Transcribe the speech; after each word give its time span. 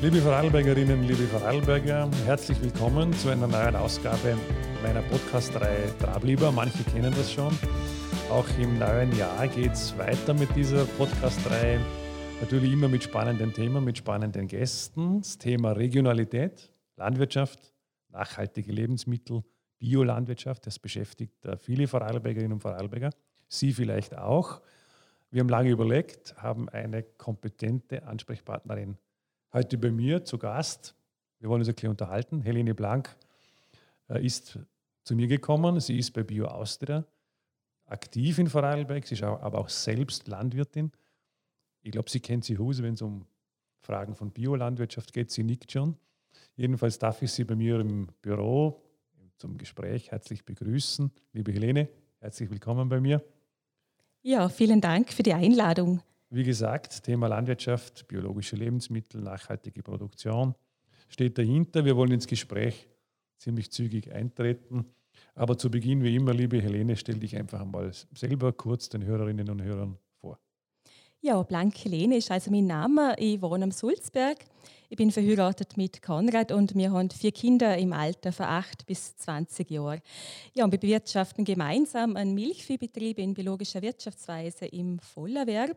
Liebe 0.00 0.18
Vorarlbergerinnen, 0.18 1.02
liebe 1.02 1.24
Vorarlberger, 1.24 2.08
herzlich 2.24 2.62
willkommen 2.62 3.12
zu 3.14 3.30
einer 3.30 3.48
neuen 3.48 3.74
Ausgabe 3.74 4.38
meiner 4.80 5.02
Podcast-Reihe 5.02 5.92
Trablieber. 5.98 6.52
Manche 6.52 6.84
kennen 6.84 7.12
das 7.16 7.32
schon. 7.32 7.52
Auch 8.30 8.46
im 8.60 8.78
neuen 8.78 9.10
Jahr 9.16 9.48
geht 9.48 9.72
es 9.72 9.98
weiter 9.98 10.34
mit 10.34 10.54
dieser 10.54 10.84
Podcast-Reihe. 10.84 11.80
Natürlich 12.40 12.74
immer 12.74 12.86
mit 12.86 13.02
spannenden 13.02 13.52
Themen, 13.52 13.82
mit 13.82 13.98
spannenden 13.98 14.46
Gästen. 14.46 15.18
Das 15.18 15.36
Thema 15.36 15.72
Regionalität, 15.72 16.70
Landwirtschaft, 16.94 17.74
nachhaltige 18.10 18.70
Lebensmittel, 18.70 19.42
Biolandwirtschaft, 19.80 20.64
das 20.68 20.78
beschäftigt 20.78 21.44
äh, 21.44 21.56
viele 21.56 21.88
Vorarlbergerinnen 21.88 22.52
und 22.52 22.60
Vorarlberger. 22.60 23.10
Sie 23.48 23.72
vielleicht 23.72 24.16
auch. 24.16 24.60
Wir 25.32 25.40
haben 25.40 25.48
lange 25.48 25.70
überlegt, 25.70 26.36
haben 26.36 26.68
eine 26.68 27.02
kompetente 27.02 28.04
Ansprechpartnerin 28.04 28.96
heute 29.52 29.78
bei 29.78 29.90
mir 29.90 30.24
zu 30.24 30.38
Gast. 30.38 30.94
Wir 31.38 31.48
wollen 31.48 31.60
uns 31.60 31.68
ein 31.68 31.74
bisschen 31.74 31.90
unterhalten. 31.90 32.42
Helene 32.42 32.74
Blank 32.74 33.16
äh, 34.08 34.24
ist 34.24 34.58
zu 35.04 35.14
mir 35.14 35.26
gekommen. 35.26 35.80
Sie 35.80 35.98
ist 35.98 36.12
bei 36.12 36.22
Bio 36.22 36.46
Austria 36.46 37.04
aktiv 37.86 38.38
in 38.38 38.48
Vorarlberg. 38.48 39.06
Sie 39.06 39.14
ist 39.14 39.22
aber 39.22 39.58
auch 39.58 39.68
selbst 39.68 40.28
Landwirtin. 40.28 40.92
Ich 41.82 41.92
glaube, 41.92 42.10
sie 42.10 42.20
kennt 42.20 42.44
sie 42.44 42.58
Huse, 42.58 42.82
wenn 42.82 42.94
es 42.94 43.02
um 43.02 43.24
Fragen 43.80 44.14
von 44.14 44.30
Biolandwirtschaft 44.30 45.12
geht. 45.12 45.30
Sie 45.30 45.42
nickt 45.42 45.72
schon. 45.72 45.96
Jedenfalls 46.56 46.98
darf 46.98 47.22
ich 47.22 47.32
Sie 47.32 47.44
bei 47.44 47.54
mir 47.54 47.80
im 47.80 48.08
Büro 48.20 48.82
zum 49.38 49.56
Gespräch 49.56 50.10
herzlich 50.10 50.44
begrüßen. 50.44 51.10
Liebe 51.32 51.52
Helene, 51.52 51.88
herzlich 52.18 52.50
willkommen 52.50 52.88
bei 52.88 53.00
mir. 53.00 53.24
Ja, 54.22 54.48
vielen 54.48 54.80
Dank 54.80 55.12
für 55.12 55.22
die 55.22 55.32
Einladung. 55.32 56.02
Wie 56.30 56.44
gesagt, 56.44 57.04
Thema 57.04 57.26
Landwirtschaft, 57.26 58.06
biologische 58.06 58.56
Lebensmittel, 58.56 59.22
nachhaltige 59.22 59.82
Produktion 59.82 60.54
steht 61.08 61.38
dahinter. 61.38 61.86
Wir 61.86 61.96
wollen 61.96 62.12
ins 62.12 62.26
Gespräch 62.26 62.86
ziemlich 63.38 63.70
zügig 63.70 64.12
eintreten. 64.12 64.84
Aber 65.34 65.56
zu 65.56 65.70
Beginn, 65.70 66.02
wie 66.02 66.14
immer, 66.14 66.34
liebe 66.34 66.60
Helene, 66.60 66.96
stell 66.96 67.18
dich 67.18 67.36
einfach 67.36 67.60
einmal 67.60 67.92
selber 68.14 68.52
kurz 68.52 68.88
den 68.88 69.04
Hörerinnen 69.04 69.48
und 69.48 69.62
Hörern 69.62 69.96
vor. 70.20 70.38
Ja, 71.20 71.42
Blank 71.42 71.76
Helene 71.84 72.18
ist 72.18 72.30
also 72.30 72.50
mein 72.50 72.66
Name. 72.66 73.14
Ich 73.18 73.40
wohne 73.40 73.64
am 73.64 73.70
Sulzberg. 73.70 74.38
Ich 74.90 74.96
bin 74.96 75.10
verheiratet 75.10 75.76
mit 75.76 76.00
Konrad 76.00 76.50
und 76.50 76.74
wir 76.74 76.90
haben 76.90 77.10
vier 77.10 77.30
Kinder 77.30 77.76
im 77.76 77.92
Alter 77.92 78.32
von 78.32 78.46
8 78.46 78.86
bis 78.86 79.14
20 79.18 79.70
Jahren. 79.70 80.00
Ja, 80.54 80.70
wir 80.70 80.78
bewirtschaften 80.78 81.44
gemeinsam 81.44 82.16
einen 82.16 82.32
Milchviehbetrieb 82.32 83.18
in 83.18 83.34
biologischer 83.34 83.82
Wirtschaftsweise 83.82 84.64
im 84.64 84.98
Vollerwerb. 84.98 85.76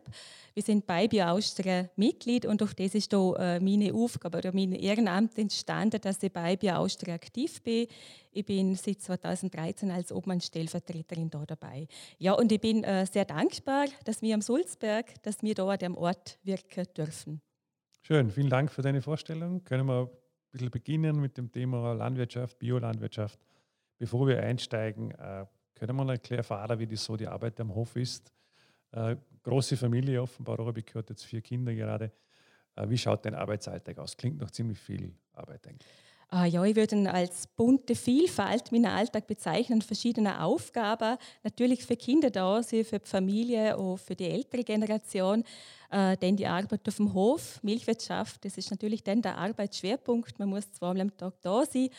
Wir 0.54 0.62
sind 0.62 0.86
bei 0.86 1.08
BioAustria 1.08 1.90
Mitglied 1.96 2.46
und 2.46 2.62
durch 2.62 2.72
das 2.72 2.94
ist 2.94 3.12
äh, 3.12 3.60
meine 3.60 3.92
Aufgabe 3.92 4.38
oder 4.38 4.54
mein 4.54 4.72
Ehrenamt 4.72 5.36
entstanden, 5.36 6.00
dass 6.00 6.22
ich 6.22 6.32
bei 6.32 6.56
BioAustria 6.56 7.14
aktiv 7.14 7.62
bin. 7.62 7.88
Ich 8.32 8.46
bin 8.46 8.74
seit 8.76 9.02
2013 9.02 9.90
als 9.90 10.10
Obmann-Stellvertreterin 10.10 11.28
da 11.28 11.44
dabei. 11.44 11.86
Ja, 12.18 12.32
und 12.32 12.50
ich 12.50 12.62
bin 12.62 12.82
äh, 12.82 13.04
sehr 13.04 13.26
dankbar, 13.26 13.88
dass 14.06 14.22
wir 14.22 14.32
am 14.32 14.40
Sulzberg, 14.40 15.22
dass 15.22 15.42
wir 15.42 15.58
an 15.58 15.78
dem 15.78 15.98
Ort 15.98 16.38
wirken 16.44 16.86
dürfen. 16.96 17.42
Schön, 18.04 18.32
vielen 18.32 18.50
Dank 18.50 18.72
für 18.72 18.82
deine 18.82 19.00
Vorstellung. 19.00 19.62
Können 19.62 19.86
wir 19.86 20.00
ein 20.00 20.10
bisschen 20.50 20.70
beginnen 20.72 21.20
mit 21.20 21.38
dem 21.38 21.52
Thema 21.52 21.92
Landwirtschaft, 21.92 22.58
Biolandwirtschaft. 22.58 23.38
Bevor 23.96 24.26
wir 24.26 24.42
einsteigen, 24.42 25.12
äh, 25.12 25.46
können 25.76 25.94
wir 25.94 26.04
noch 26.04 26.30
erfahren, 26.30 26.80
wie 26.80 26.86
das 26.88 27.04
so 27.04 27.16
die 27.16 27.28
Arbeit 27.28 27.60
am 27.60 27.72
Hof 27.72 27.94
ist. 27.94 28.32
Äh, 28.90 29.14
große 29.44 29.76
Familie 29.76 30.20
offenbar, 30.20 30.56
Robby 30.56 30.82
gehört 30.82 31.10
jetzt 31.10 31.24
vier 31.24 31.42
Kinder 31.42 31.72
gerade. 31.76 32.10
Äh, 32.74 32.88
wie 32.88 32.98
schaut 32.98 33.24
dein 33.24 33.36
Arbeitsalltag 33.36 33.96
aus? 33.98 34.16
Klingt 34.16 34.40
noch 34.40 34.50
ziemlich 34.50 34.80
viel 34.80 35.14
Arbeit 35.34 35.68
eigentlich. 35.68 35.88
Ah, 36.34 36.46
ja, 36.46 36.64
ich 36.64 36.76
würde 36.76 36.96
ihn 36.96 37.06
als 37.06 37.46
bunte 37.46 37.94
Vielfalt 37.94 38.72
meinen 38.72 38.86
Alltag 38.86 39.26
bezeichnen, 39.26 39.82
verschiedene 39.82 40.42
Aufgaben. 40.42 41.18
Natürlich 41.42 41.84
für 41.84 41.94
Kinder 41.94 42.30
da 42.30 42.62
sind, 42.62 42.86
für 42.86 43.00
die 43.00 43.06
Familie 43.06 43.76
und 43.76 44.00
für 44.00 44.14
die 44.14 44.30
ältere 44.30 44.64
Generation. 44.64 45.44
Äh, 45.90 46.16
dann 46.16 46.36
die 46.36 46.46
Arbeit 46.46 46.88
auf 46.88 46.96
dem 46.96 47.12
Hof, 47.12 47.62
Milchwirtschaft, 47.62 48.46
das 48.46 48.56
ist 48.56 48.70
natürlich 48.70 49.04
dann 49.04 49.20
der 49.20 49.36
Arbeitsschwerpunkt. 49.36 50.38
Man 50.38 50.48
muss 50.48 50.72
zweimal 50.72 51.02
am 51.02 51.14
Tag 51.18 51.34
da 51.42 51.66
sein. 51.66 51.90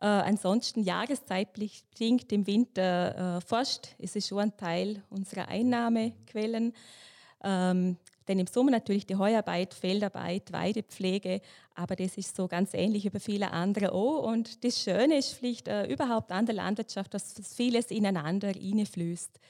Äh, 0.00 0.06
ansonsten 0.06 0.82
jahreszeitbedingt 0.82 2.32
im 2.32 2.46
Winter 2.46 3.38
äh, 3.38 4.02
ist 4.02 4.16
es 4.16 4.26
schon 4.26 4.38
ein 4.38 4.56
Teil 4.56 5.02
unserer 5.10 5.48
Einnahmequellen. 5.48 6.72
Ähm, 7.42 7.98
denn 8.28 8.38
im 8.38 8.46
Sommer 8.46 8.70
natürlich 8.70 9.06
die 9.06 9.16
Heuarbeit, 9.16 9.74
Feldarbeit, 9.74 10.52
Weidepflege, 10.52 11.40
aber 11.74 11.96
das 11.96 12.16
ist 12.16 12.36
so 12.36 12.48
ganz 12.48 12.74
ähnlich 12.74 13.06
über 13.06 13.20
viele 13.20 13.50
andere 13.50 13.92
auch. 13.92 14.22
Und 14.22 14.64
das 14.64 14.80
Schöne 14.80 15.18
ist 15.18 15.32
vielleicht 15.32 15.68
äh, 15.68 15.86
überhaupt 15.86 16.32
an 16.32 16.46
der 16.46 16.54
Landwirtschaft, 16.54 17.12
dass 17.14 17.34
vieles 17.54 17.90
ineinander 17.90 18.48
reinfließt. 18.48 19.40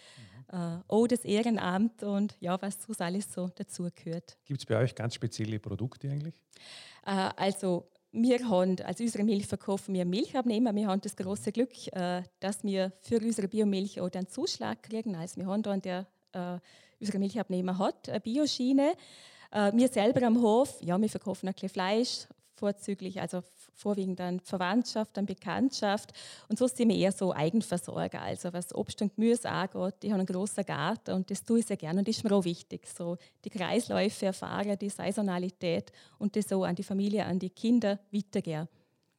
Mhm. 0.51 0.59
Äh, 0.59 0.79
auch 0.89 1.07
das 1.07 1.25
Ehrenamt 1.25 2.03
und 2.03 2.37
ja, 2.41 2.61
was 2.61 2.79
so 2.83 2.93
alles 3.03 3.33
so 3.33 3.49
dazugehört. 3.49 4.37
Gibt 4.45 4.61
es 4.61 4.67
bei 4.67 4.77
euch 4.79 4.95
ganz 4.95 5.15
spezielle 5.15 5.59
Produkte 5.59 6.11
eigentlich? 6.11 6.35
Äh, 7.07 7.31
also 7.37 7.89
wir 8.13 8.49
haben, 8.49 8.77
als 8.85 9.01
unsere 9.01 9.25
Milch 9.25 9.47
verkaufen 9.47 9.95
wir 9.95 10.05
Milchabnehmer. 10.05 10.75
Wir 10.75 10.87
haben 10.87 11.01
das 11.01 11.17
große 11.17 11.51
Glück, 11.51 11.73
äh, 11.93 12.23
dass 12.41 12.63
wir 12.63 12.93
für 13.01 13.19
unsere 13.19 13.49
Biomilch 13.49 14.01
auch 14.01 14.09
den 14.09 14.29
Zuschlag 14.29 14.83
kriegen. 14.83 15.17
Also 15.17 15.41
wir 15.41 15.47
haben 15.47 15.63
da 15.63 15.77
der 15.77 16.07
äh, 16.95 17.01
unsere 17.01 17.19
Milchabnehmer 17.19 17.79
hat, 17.79 18.09
eine 18.09 18.21
Bioschiene. 18.21 18.95
Äh, 19.51 19.73
wir 19.75 19.89
selber 19.89 20.27
am 20.27 20.41
Hof, 20.41 20.81
ja, 20.81 21.01
wir 21.01 21.09
verkaufen 21.09 21.49
ein 21.49 21.55
bisschen 21.55 21.69
Fleisch, 21.69 22.27
vorzüglich, 22.55 23.21
also 23.21 23.43
vorwiegend 23.75 24.21
an 24.21 24.41
Verwandtschaft, 24.41 25.19
an 25.19 25.27
Bekanntschaft. 25.27 26.13
Und 26.49 26.59
so 26.59 26.67
sind 26.67 26.89
wir 26.89 26.97
eher 26.97 27.13
so 27.13 27.33
Eigenversorger. 27.33 28.23
Also 28.23 28.53
was 28.53 28.75
Obst 28.75 29.03
und 29.03 29.15
Gemüse 29.15 29.51
angeht, 29.51 29.95
die 30.03 30.13
haben 30.13 30.21
einen 30.21 30.27
großen 30.27 30.65
Garten 30.65 31.13
und 31.13 31.31
das 31.31 31.43
tue 31.43 31.59
ich 31.59 31.67
sehr 31.67 31.77
gerne 31.77 31.99
und 31.99 32.09
das 32.09 32.17
ist 32.17 32.25
mir 32.25 32.33
auch 32.33 32.45
wichtig. 32.45 32.87
So 32.87 33.17
die 33.45 33.51
Kreisläufe 33.51 34.27
erfahren, 34.27 34.79
die 34.79 34.89
Saisonalität 34.89 35.91
und 36.19 36.37
das 36.37 36.49
so 36.49 36.65
an 36.65 36.75
die 36.75 36.83
Familie, 36.83 37.25
an 37.25 37.39
die 37.39 37.51
Kinder 37.51 37.99
weitergeben. 38.13 38.69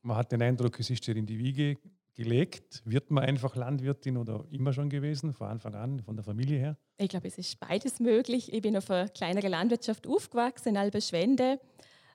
Man 0.01 0.17
hat 0.17 0.31
den 0.31 0.41
Eindruck, 0.41 0.79
es 0.79 0.89
ist 0.89 1.05
dir 1.05 1.15
in 1.15 1.25
die 1.25 1.37
Wiege 1.37 1.77
gelegt? 2.15 2.81
Wird 2.85 3.11
man 3.11 3.23
einfach 3.23 3.55
Landwirtin 3.55 4.17
oder 4.17 4.45
immer 4.51 4.73
schon 4.73 4.89
gewesen, 4.89 5.33
von 5.33 5.47
Anfang 5.47 5.75
an, 5.75 6.01
von 6.01 6.15
der 6.15 6.23
Familie 6.23 6.57
her? 6.57 6.77
Ich 6.97 7.09
glaube, 7.09 7.27
es 7.27 7.37
ist 7.37 7.59
beides 7.59 7.99
möglich. 7.99 8.51
Ich 8.51 8.61
bin 8.61 8.75
auf 8.77 8.89
einer 8.89 9.09
kleineren 9.09 9.51
Landwirtschaft 9.51 10.07
aufgewachsen, 10.07 10.69
in 10.69 10.77
Alberschwende. 10.77 11.59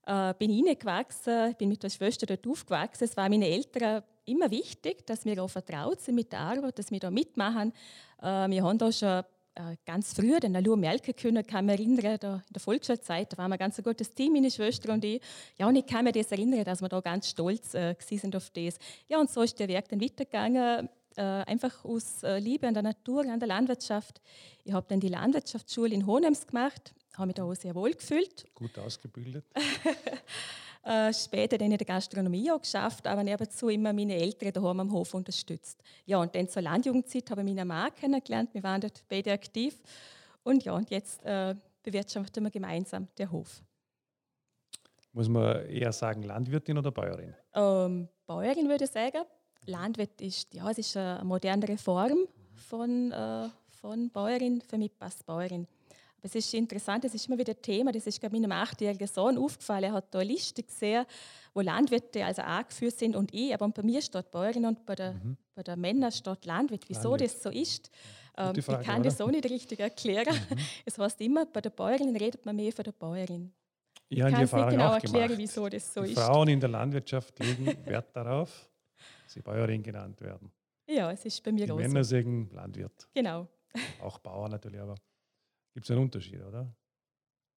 Äh, 0.06 0.34
bin 0.38 0.50
hineingewachsen, 0.50 1.54
bin 1.58 1.68
mit 1.68 1.82
der 1.82 1.90
Schwester 1.90 2.26
dort 2.26 2.46
aufgewachsen. 2.46 3.04
Es 3.04 3.16
war 3.16 3.28
meinen 3.28 3.42
Eltern 3.42 4.02
immer 4.24 4.50
wichtig, 4.50 5.06
dass 5.06 5.24
wir 5.24 5.42
auch 5.42 5.50
vertraut 5.50 6.00
sind 6.00 6.14
mit 6.14 6.32
der 6.32 6.40
Arbeit, 6.40 6.78
dass 6.78 6.90
wir 6.90 6.98
da 6.98 7.10
mitmachen. 7.10 7.72
Äh, 8.22 8.48
wir 8.48 8.64
haben 8.64 8.78
da 8.78 8.90
schon 8.90 9.22
äh, 9.54 9.76
ganz 9.84 10.12
früh 10.12 10.38
den 10.38 10.54
Alu 10.54 10.76
melken 10.76 11.14
können, 11.14 11.46
kann 11.46 11.66
mich 11.66 11.78
erinnern, 11.78 12.16
da 12.20 12.34
in 12.36 12.52
der 12.52 12.60
Volksschulzeit, 12.60 13.32
da 13.32 13.38
waren 13.38 13.50
wir 13.50 13.58
ganz 13.58 13.78
ein 13.78 13.84
gutes 13.84 14.14
Team, 14.14 14.32
meine 14.32 14.50
Schwester 14.50 14.92
und 14.92 15.04
ich. 15.04 15.20
Ja, 15.58 15.66
und 15.66 15.76
ich 15.76 15.86
kann 15.86 16.04
mich 16.04 16.14
das 16.14 16.30
erinnern, 16.30 16.64
dass 16.64 16.80
wir 16.80 16.88
da 16.88 17.00
ganz 17.00 17.28
stolz 17.28 17.74
äh, 17.74 17.94
sind 18.00 18.36
auf 18.36 18.50
das. 18.50 18.78
Ja, 19.08 19.18
und 19.18 19.30
so 19.30 19.42
ist 19.42 19.58
der 19.58 19.68
Werk 19.68 19.88
dann 19.88 20.00
weitergegangen, 20.00 20.88
äh, 21.16 21.22
einfach 21.22 21.84
aus 21.84 22.22
äh, 22.22 22.38
Liebe 22.38 22.66
an 22.66 22.74
der 22.74 22.82
Natur, 22.82 23.26
an 23.26 23.40
der 23.40 23.48
Landwirtschaft. 23.48 24.20
Ich 24.64 24.72
habe 24.72 24.86
dann 24.88 25.00
die 25.00 25.08
Landwirtschaftsschule 25.08 25.94
in 25.94 26.06
Hohenems 26.06 26.46
gemacht, 26.46 26.94
habe 27.16 27.28
mich 27.28 27.36
da 27.36 27.44
auch 27.44 27.54
sehr 27.54 27.74
wohl 27.74 27.92
gefühlt. 27.92 28.46
Gut 28.54 28.78
ausgebildet. 28.78 29.44
Äh, 30.82 31.12
später 31.12 31.58
dann 31.58 31.72
in 31.72 31.76
der 31.76 31.86
Gastronomie 31.86 32.50
auch 32.50 32.60
geschafft, 32.60 33.06
aber 33.06 33.22
nebenzu 33.22 33.68
immer 33.68 33.92
meine 33.92 34.14
Eltern 34.14 34.52
daheim 34.52 34.80
am 34.80 34.92
Hof 34.92 35.12
unterstützt. 35.12 35.82
Ja, 36.06 36.18
und 36.18 36.34
dann 36.34 36.48
zur 36.48 36.62
Landjugendzeit 36.62 37.30
habe 37.30 37.42
ich 37.42 37.46
meinen 37.46 37.68
Mann 37.68 37.94
kennengelernt. 37.94 38.54
Wir 38.54 38.62
waren 38.62 38.80
dort 38.80 39.04
beide 39.08 39.32
aktiv. 39.32 39.76
Und 40.42 40.64
ja, 40.64 40.72
und 40.72 40.90
jetzt 40.90 41.22
äh, 41.24 41.54
bewirtschaften 41.82 42.42
wir 42.44 42.50
gemeinsam 42.50 43.08
den 43.18 43.30
Hof. 43.30 43.62
Muss 45.12 45.28
man 45.28 45.66
eher 45.66 45.92
sagen 45.92 46.22
Landwirtin 46.22 46.78
oder 46.78 46.90
Bäuerin? 46.90 47.34
Ähm, 47.52 48.08
Bäuerin 48.26 48.68
würde 48.68 48.84
ich 48.84 48.90
sagen. 48.90 49.22
Landwirt 49.66 50.18
ist, 50.22 50.54
ja, 50.54 50.70
es 50.70 50.78
ist 50.78 50.96
eine 50.96 51.22
modernere 51.24 51.76
Form 51.76 52.26
von, 52.54 53.12
äh, 53.12 53.48
von 53.68 54.08
Bäuerin. 54.08 54.62
Für 54.62 54.78
mich 54.78 54.96
passt 54.96 55.26
Bäuerin. 55.26 55.66
Aber 56.20 56.26
es 56.26 56.34
ist 56.34 56.52
interessant, 56.52 57.02
es 57.06 57.14
ist 57.14 57.26
immer 57.28 57.38
wieder 57.38 57.60
Thema, 57.60 57.92
das 57.92 58.06
ist 58.06 58.20
gerade 58.20 58.38
meinem 58.38 58.52
achtjährigen 58.52 59.08
Sohn 59.08 59.38
aufgefallen. 59.38 59.84
Er 59.84 59.92
hat 59.92 60.14
da 60.14 60.18
eine 60.18 60.30
Liste 60.30 60.62
gesehen, 60.62 61.06
wo 61.54 61.62
Landwirte 61.62 62.22
also 62.26 62.42
angeführt 62.42 62.98
sind 62.98 63.16
und 63.16 63.32
ich, 63.32 63.54
aber 63.54 63.66
bei 63.70 63.82
mir 63.82 64.02
steht 64.02 64.30
Bäuerin 64.30 64.66
und 64.66 64.84
bei 64.84 64.94
der, 64.96 65.14
mhm. 65.14 65.38
bei 65.54 65.62
der 65.62 65.76
Männer 65.76 66.10
steht 66.10 66.44
Landwirt. 66.44 66.84
Wieso 66.88 67.10
Landwirt. 67.10 67.34
das 67.34 67.42
so 67.42 67.48
ist, 67.48 67.90
ähm, 68.36 68.54
Frage, 68.54 68.80
ich 68.82 68.86
kann 68.86 69.00
oder? 69.00 69.04
das 69.04 69.20
auch 69.22 69.30
nicht 69.30 69.48
richtig 69.48 69.80
erklären. 69.80 70.34
Mhm. 70.34 70.58
Es 70.84 70.98
heißt 70.98 71.20
immer, 71.22 71.46
bei 71.46 71.62
der 71.62 71.70
Bäuerin 71.70 72.14
redet 72.14 72.44
man 72.44 72.54
mehr 72.54 72.72
von 72.72 72.84
der 72.84 72.92
Bäuerin. 72.92 73.50
Ich, 74.10 74.18
ich 74.18 74.24
kann 74.24 74.42
es 74.42 74.52
nicht 74.52 74.68
genau 74.68 74.92
erklären, 74.92 75.28
gemacht. 75.28 75.38
wieso 75.38 75.68
das 75.70 75.94
so 75.94 76.02
die 76.02 76.12
ist. 76.12 76.18
Frauen 76.18 76.48
in 76.48 76.60
der 76.60 76.68
Landwirtschaft 76.68 77.38
legen 77.38 77.66
Wert 77.86 78.08
darauf, 78.14 78.68
dass 79.24 79.32
sie 79.32 79.40
Bäuerin 79.40 79.82
genannt 79.82 80.20
werden. 80.20 80.52
Ja, 80.86 81.10
es 81.12 81.24
ist 81.24 81.42
bei 81.42 81.52
mir 81.52 81.64
Die 81.64 81.72
Männer 81.72 82.04
so. 82.04 82.16
sagen 82.16 82.50
Landwirt. 82.52 83.08
Genau. 83.14 83.48
Auch 84.02 84.18
Bauer 84.18 84.48
natürlich, 84.48 84.80
aber 84.80 84.96
Gibt 85.72 85.86
es 85.86 85.90
einen 85.90 86.00
Unterschied, 86.00 86.42
oder? 86.42 86.74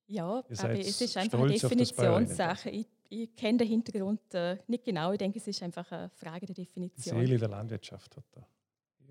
Ja, 0.07 0.25
aber 0.25 0.79
es 0.79 1.01
ist 1.01 1.17
einfach 1.17 1.39
eine 1.39 1.53
Definitionssache. 1.53 2.69
Ich, 2.69 2.87
ich 3.09 3.35
kenne 3.35 3.59
den 3.59 3.67
Hintergrund 3.67 4.21
äh, 4.33 4.57
nicht 4.67 4.83
genau. 4.83 5.11
Ich 5.13 5.17
denke, 5.17 5.39
es 5.39 5.47
ist 5.47 5.63
einfach 5.63 5.89
eine 5.91 6.09
Frage 6.09 6.45
der 6.45 6.55
Definition. 6.55 7.19
Die 7.19 7.25
Seele 7.25 7.39
der 7.39 7.49
Landwirtschaft 7.49 8.17
hat 8.17 8.25
da 8.31 8.45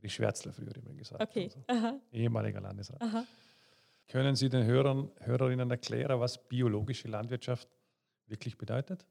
die 0.02 0.10
Schwärzler 0.10 0.52
früher 0.52 0.76
immer 0.76 0.92
gesagt. 0.92 1.22
Okay. 1.22 1.50
Also, 1.66 2.00
ehemaliger 2.10 2.60
Landesrat. 2.60 3.00
Aha. 3.00 3.24
Können 4.08 4.34
Sie 4.34 4.48
den 4.48 4.64
Hörern, 4.64 5.10
Hörerinnen 5.20 5.70
erklären, 5.70 6.20
was 6.20 6.36
biologische 6.48 7.08
Landwirtschaft 7.08 7.68
wirklich 8.26 8.58
bedeutet? 8.58 9.06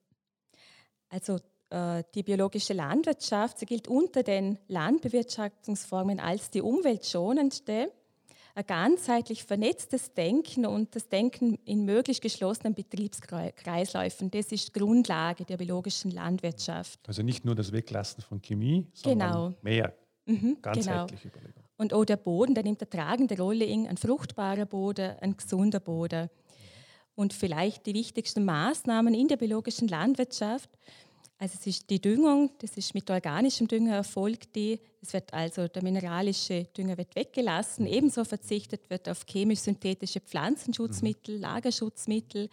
Also 1.09 1.39
äh, 1.69 2.03
die 2.13 2.23
biologische 2.23 2.73
Landwirtschaft 2.73 3.59
sie 3.59 3.65
gilt 3.65 3.87
unter 3.87 4.23
den 4.23 4.59
Landbewirtschaftungsformen 4.67 6.19
als 6.19 6.49
die 6.49 6.61
umweltschonendste 6.61 7.91
ein 8.55 8.65
ganzheitlich 8.65 9.43
vernetztes 9.43 10.13
Denken 10.13 10.65
und 10.65 10.95
das 10.95 11.07
Denken 11.07 11.57
in 11.65 11.85
möglichst 11.85 12.21
geschlossenen 12.21 12.73
Betriebskreisläufen. 12.73 14.31
Das 14.31 14.51
ist 14.51 14.67
die 14.75 14.79
Grundlage 14.79 15.45
der 15.45 15.57
biologischen 15.57 16.11
Landwirtschaft. 16.11 16.99
Also 17.07 17.23
nicht 17.23 17.45
nur 17.45 17.55
das 17.55 17.71
Weglassen 17.71 18.23
von 18.23 18.41
Chemie, 18.41 18.87
sondern 18.93 19.31
genau. 19.31 19.53
mehr. 19.61 19.93
Mhm, 20.25 20.57
ganzheitliche 20.61 21.29
genau. 21.29 21.37
Überlegung. 21.37 21.63
Und 21.77 21.93
auch 21.93 22.05
der 22.05 22.17
Boden, 22.17 22.53
der 22.53 22.63
nimmt 22.63 22.81
eine 22.81 22.89
tragende 22.89 23.37
Rolle 23.37 23.65
in, 23.65 23.87
ein 23.87 23.97
fruchtbarer 23.97 24.65
Boden, 24.65 25.15
ein 25.19 25.35
gesunder 25.35 25.79
Boden. 25.79 26.29
Und 27.15 27.33
vielleicht 27.33 27.85
die 27.87 27.93
wichtigsten 27.93 28.45
Maßnahmen 28.45 29.13
in 29.13 29.27
der 29.27 29.37
biologischen 29.37 29.87
Landwirtschaft 29.87 30.69
also 31.41 31.57
es 31.59 31.65
ist 31.65 31.89
die 31.89 31.99
Düngung, 31.99 32.51
das 32.59 32.77
ist 32.77 32.93
mit 32.93 33.09
organischem 33.09 33.67
Dünger 33.67 33.95
erfolgt 33.95 34.55
die. 34.55 34.79
Es 35.01 35.11
wird 35.11 35.33
also 35.33 35.67
der 35.67 35.81
mineralische 35.81 36.65
Dünger 36.65 36.95
wird 36.99 37.15
weggelassen. 37.15 37.87
Ebenso 37.87 38.23
verzichtet 38.23 38.87
wird 38.91 39.09
auf 39.09 39.25
chemisch-synthetische 39.25 40.19
Pflanzenschutzmittel, 40.19 41.37
mhm. 41.37 41.41
Lagerschutzmittel. 41.41 42.47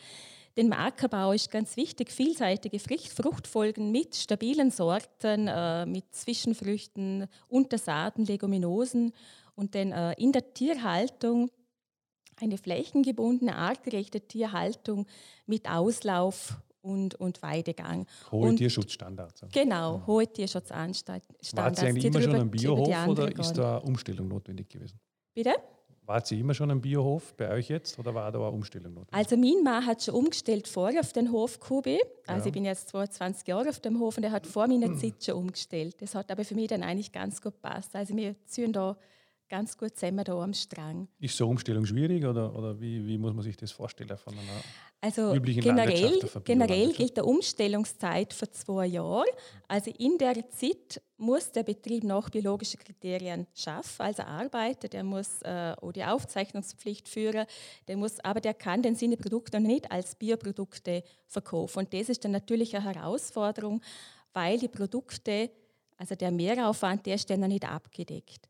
Den 0.56 0.70
Markerbau 0.70 1.32
ist 1.32 1.50
ganz 1.50 1.76
wichtig, 1.76 2.11
vielseitige 2.11 2.79
Fruchtfolgen 2.79 3.93
mit 3.93 4.17
stabilen 4.17 4.70
Sorten, 4.70 5.49
äh, 5.49 5.84
mit 5.84 6.06
Zwischenfrüchten, 6.14 7.26
Untersaaten, 7.49 8.25
Leguminosen 8.25 9.12
und 9.55 9.75
dann 9.75 9.93
äh, 9.93 10.14
in 10.14 10.32
der 10.32 10.55
Tierhaltung 10.55 11.50
eine 12.37 12.56
flächengebundene, 12.56 13.55
artgerechte 13.55 14.23
Tierhaltung 14.23 15.06
mit 15.44 15.69
Auslauf 15.69 16.56
und, 16.88 17.14
und 17.17 17.43
Weidegang. 17.43 18.06
Hohe 18.31 18.49
und, 18.49 18.56
Tierschutzstandards. 18.56 19.43
Genau, 19.52 20.02
hohe 20.06 20.26
Tierschutzstandards. 20.26 21.05
War 21.55 21.75
Sie 21.75 21.87
eigentlich 21.87 22.05
immer 22.05 22.23
schon 22.23 22.35
ein 22.35 22.50
Biohof 22.50 23.06
oder 23.06 23.38
ist 23.38 23.52
da 23.52 23.79
eine 23.79 23.87
Umstellung 23.87 24.29
notwendig 24.29 24.69
gewesen? 24.69 24.99
Bitte? 25.35 25.55
War 26.08 26.25
Sie 26.25 26.40
immer 26.40 26.55
schon 26.55 26.70
ein 26.70 26.81
Biohof 26.81 27.35
bei 27.37 27.50
euch 27.50 27.69
jetzt 27.69 27.99
oder 27.99 28.14
war 28.14 28.32
da 28.32 28.38
eine 28.38 28.50
Umstellung 28.50 28.94
notwendig? 28.94 29.14
Also 29.14 29.37
mein 29.37 29.62
Mann 29.62 29.85
hat 29.85 30.02
schon 30.02 30.14
umgestellt 30.14 30.67
vor 30.67 30.90
auf 30.99 31.12
den 31.12 31.31
Hof 31.31 31.61
Kubi. 31.61 32.00
Also 32.26 32.40
ja. 32.40 32.46
ich 32.46 32.52
bin 32.52 32.64
jetzt 32.64 32.88
22 32.88 33.46
Jahre 33.46 33.69
auf 33.69 33.79
dem 33.81 34.00
Hof 34.00 34.17
und 34.17 34.25
er 34.25 34.32
hat 34.32 34.46
vor 34.46 34.67
meiner 34.67 34.96
Zeit 34.96 35.23
schon 35.23 35.34
umgestellt. 35.34 35.96
Das 36.00 36.14
hat 36.14 36.31
aber 36.31 36.46
für 36.46 36.55
mich 36.55 36.69
dann 36.69 36.82
eigentlich 36.82 37.12
ganz 37.12 37.43
gut 37.43 37.52
gepasst. 37.61 37.94
Also 37.94 38.17
wir 38.17 38.34
ziehen 38.46 38.73
da 38.73 38.96
ganz 39.49 39.77
gut 39.77 39.97
zusammen 39.97 40.25
da 40.25 40.35
am 40.35 40.53
Strang. 40.53 41.09
Ist 41.21 41.37
so 41.37 41.45
eine 41.45 41.50
Umstellung 41.53 41.87
schwierig 41.87 42.25
oder, 42.25 42.55
oder 42.55 42.81
wie, 42.81 43.06
wie 43.06 43.19
muss 43.19 43.35
man 43.35 43.43
sich 43.43 43.56
das 43.56 43.73
vorstellen 43.73 44.17
von 44.19 44.35
einer 44.35 44.62
also 45.00 45.33
üblichen 45.33 45.62
generell, 45.62 46.19
generell 46.45 46.93
gilt 46.93 47.17
der 47.17 47.25
Umstellungszeit 47.25 48.33
für 48.33 48.50
zwei 48.50 48.87
Jahre. 48.87 49.27
Also 49.69 49.93
in 49.97 50.19
der 50.19 50.50
Zeit 50.50 51.00
muss 51.17 51.53
der 51.53 51.62
Betrieb 51.62 52.03
nach 52.03 52.29
biologischen 52.31 52.81
Kriterien 52.81 53.47
schaffen, 53.55 54.03
also 54.03 54.25
arbeiten, 54.25 54.91
der 54.91 55.05
muss 55.05 55.41
äh, 55.43 55.75
auch 55.81 55.93
die 55.93 56.05
Aufzeichnungspflicht 56.05 57.09
führen, 57.09 57.47
der 57.87 57.97
muss, 57.97 58.19
aber 58.21 58.41
der 58.41 58.55
kann 58.55 58.83
den 58.83 58.97
seine 58.97 59.17
Produkte 59.17 59.61
nicht 59.61 59.91
als 59.91 60.17
Bioprodukte 60.17 61.05
verkaufen. 61.29 61.81
Und 61.81 61.94
das 61.94 62.09
ist 62.09 62.25
dann 62.25 62.33
natürlich 62.33 62.75
eine 62.75 62.93
Herausforderung, 62.93 63.81
weil 64.33 64.59
die 64.59 64.69
Produkte, 64.69 65.51
also 65.97 66.17
der 66.17 66.33
Mehraufwand, 66.33 67.06
der 67.06 67.15
ist 67.15 67.31
dann 67.31 67.41
noch 67.41 67.49
nicht 67.49 67.69
abgedeckt. 67.71 68.49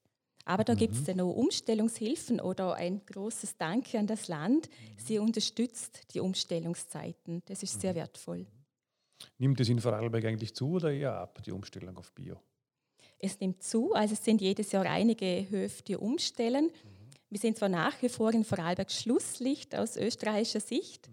Aber 0.49 0.65
da 0.65 0.73
mhm. 0.73 0.79
gibt 0.79 0.95
es 0.95 1.05
dann 1.05 1.21
auch 1.21 1.31
Umstellungshilfen 1.35 2.41
oder 2.41 2.75
ein 2.75 3.03
großes 3.05 3.59
Danke 3.59 3.99
an 3.99 4.07
das 4.07 4.29
Land. 4.29 4.71
Sie 4.97 5.19
unterstützt 5.19 6.15
die 6.15 6.21
Umstellungszeiten. 6.21 7.43
Das 7.45 7.63
ist 7.63 7.79
sehr 7.79 7.93
mhm. 7.93 7.97
wertvoll. 7.97 8.47
Nimmt 9.37 9.61
es 9.61 9.69
in 9.69 9.79
Vorarlberg 9.79 10.25
eigentlich 10.25 10.55
zu 10.55 10.71
oder 10.71 10.91
eher 10.91 11.13
ab, 11.13 11.43
die 11.45 11.53
Umstellung 11.53 11.99
auf 11.99 12.13
Bio? 12.13 12.41
Es 13.19 13.39
nimmt 13.41 13.63
zu. 13.63 13.93
Also 13.93 14.15
es 14.15 14.25
sind 14.25 14.41
jedes 14.41 14.73
Jahr 14.73 14.87
einige 14.87 15.47
Höfe, 15.51 15.83
die 15.83 15.97
umstellen. 15.97 16.65
Mhm. 16.65 16.71
Wir 17.29 17.39
sind 17.39 17.59
zwar 17.59 17.69
nach 17.69 18.01
wie 18.01 18.09
vor 18.09 18.33
in 18.33 18.43
Vorarlberg 18.43 18.91
Schlusslicht 18.91 19.75
aus 19.75 19.99
österreichischer 19.99 20.61
Sicht. 20.61 21.11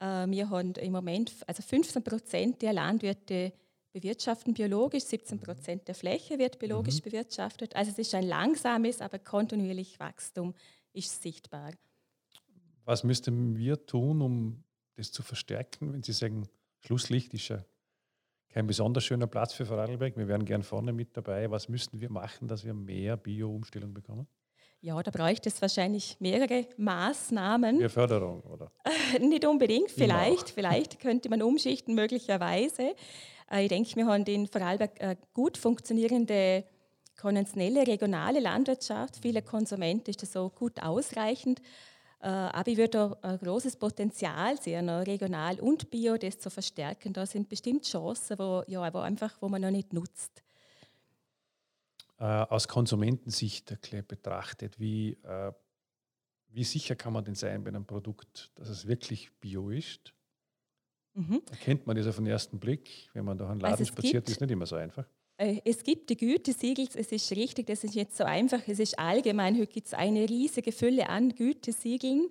Mhm. 0.00 0.06
Äh, 0.06 0.30
wir 0.30 0.48
haben 0.48 0.74
im 0.74 0.92
Moment, 0.92 1.32
also 1.44 1.60
15 1.60 2.04
Prozent 2.04 2.62
der 2.62 2.72
Landwirte 2.72 3.52
bewirtschaften 3.92 4.54
biologisch, 4.54 5.04
17 5.04 5.40
Prozent 5.40 5.88
der 5.88 5.94
Fläche 5.94 6.38
wird 6.38 6.58
biologisch 6.58 6.96
mhm. 6.96 7.10
bewirtschaftet. 7.10 7.74
Also 7.76 7.90
es 7.92 7.98
ist 7.98 8.14
ein 8.14 8.24
langsames, 8.24 9.00
aber 9.00 9.18
kontinuierlich 9.18 9.98
Wachstum 9.98 10.54
ist 10.92 11.22
sichtbar. 11.22 11.72
Was 12.84 13.04
müssten 13.04 13.56
wir 13.56 13.86
tun, 13.86 14.22
um 14.22 14.64
das 14.96 15.12
zu 15.12 15.22
verstärken, 15.22 15.92
wenn 15.92 16.02
Sie 16.02 16.12
sagen, 16.12 16.48
Schlusslicht 16.80 17.34
ist 17.34 17.48
ja 17.48 17.64
kein 18.48 18.66
besonders 18.66 19.04
schöner 19.04 19.28
Platz 19.28 19.52
für 19.52 19.64
Vorarlberg, 19.64 20.16
wir 20.16 20.26
wären 20.26 20.44
gern 20.44 20.62
vorne 20.62 20.92
mit 20.92 21.16
dabei. 21.16 21.50
Was 21.50 21.68
müssten 21.68 22.00
wir 22.00 22.10
machen, 22.10 22.48
dass 22.48 22.64
wir 22.64 22.74
mehr 22.74 23.16
Bio-Umstellung 23.16 23.94
bekommen? 23.94 24.26
Ja, 24.82 25.02
da 25.02 25.10
bräuchte 25.10 25.50
es 25.50 25.60
wahrscheinlich 25.60 26.16
mehrere 26.20 26.66
Maßnahmen. 26.78 27.76
Mehr 27.76 27.90
Förderung, 27.90 28.40
oder? 28.42 28.72
Nicht 29.20 29.44
unbedingt, 29.44 29.90
vielleicht. 29.90 30.50
Vielleicht 30.50 31.00
könnte 31.00 31.28
man 31.28 31.42
umschichten, 31.42 31.94
möglicherweise. 31.94 32.94
Äh, 33.50 33.64
ich 33.64 33.68
denke, 33.68 33.94
wir 33.96 34.06
haben 34.06 34.24
in 34.24 34.46
Vorarlberg 34.46 35.00
eine 35.02 35.18
gut 35.34 35.58
funktionierende 35.58 36.64
konventionelle 37.20 37.86
regionale 37.86 38.40
Landwirtschaft. 38.40 39.18
Viele 39.20 39.42
Konsumenten 39.42 40.08
ist 40.08 40.22
das 40.22 40.32
so 40.32 40.48
gut 40.48 40.82
ausreichend. 40.82 41.60
Äh, 42.22 42.28
aber 42.28 42.68
ich 42.70 42.78
würde 42.78 43.18
ein 43.20 43.38
großes 43.38 43.76
Potenzial 43.76 44.60
sehen, 44.60 44.88
regional 44.88 45.60
und 45.60 45.90
bio, 45.90 46.16
das 46.16 46.38
zu 46.38 46.48
verstärken. 46.48 47.12
Da 47.12 47.26
sind 47.26 47.50
bestimmt 47.50 47.84
Chancen, 47.84 48.38
wo, 48.38 48.62
ja, 48.66 48.92
wo, 48.94 48.98
einfach, 48.98 49.36
wo 49.40 49.48
man 49.50 49.60
noch 49.60 49.70
nicht 49.70 49.92
nutzt. 49.92 50.42
Äh, 52.20 52.24
aus 52.24 52.68
Konsumentensicht 52.68 53.74
betrachtet, 54.06 54.78
wie, 54.78 55.16
wie 56.48 56.64
sicher 56.64 56.94
kann 56.94 57.12
man 57.12 57.24
denn 57.24 57.34
sein 57.34 57.64
bei 57.64 57.68
einem 57.68 57.86
Produkt, 57.86 58.52
dass 58.56 58.68
es 58.68 58.86
wirklich 58.86 59.32
bio 59.40 59.70
ist? 59.70 60.12
Mhm. 61.14 61.42
Erkennt 61.50 61.86
man 61.86 61.96
das 61.96 62.06
auf 62.06 62.16
den 62.16 62.26
ersten 62.26 62.58
Blick, 62.58 63.08
wenn 63.14 63.24
man 63.24 63.36
da 63.36 63.48
einen 63.48 63.60
Laden 63.60 63.72
also 63.72 63.84
spaziert, 63.84 64.28
ist 64.28 64.40
nicht 64.40 64.50
immer 64.50 64.66
so 64.66 64.76
einfach. 64.76 65.06
Äh, 65.36 65.60
es 65.64 65.82
gibt 65.82 66.10
die 66.10 66.16
Gütesiegel, 66.16 66.86
es 66.94 67.12
ist 67.12 67.30
richtig, 67.32 67.66
das 67.66 67.84
ist 67.84 67.94
jetzt 67.94 68.16
so 68.16 68.24
einfach, 68.24 68.60
es 68.66 68.78
ist 68.78 68.98
allgemein, 68.98 69.56
heute 69.56 69.72
gibt 69.72 69.88
es 69.88 69.94
eine 69.94 70.28
riesige 70.28 70.72
Fülle 70.72 71.08
an 71.08 71.34
Gütesiegeln. 71.34 72.28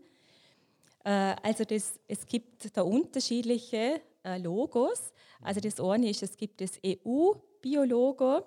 Äh, 1.04 1.36
also 1.44 1.66
das, 1.66 2.00
es 2.08 2.26
gibt 2.26 2.76
da 2.78 2.84
unterschiedliche 2.84 4.02
äh, 4.24 4.38
Logos. 4.38 5.12
Also 5.42 5.60
das 5.60 5.80
eine 5.80 6.10
ist, 6.10 6.24
es 6.24 6.38
gibt 6.38 6.62
das 6.62 6.80
EU-Biologo, 6.86 8.44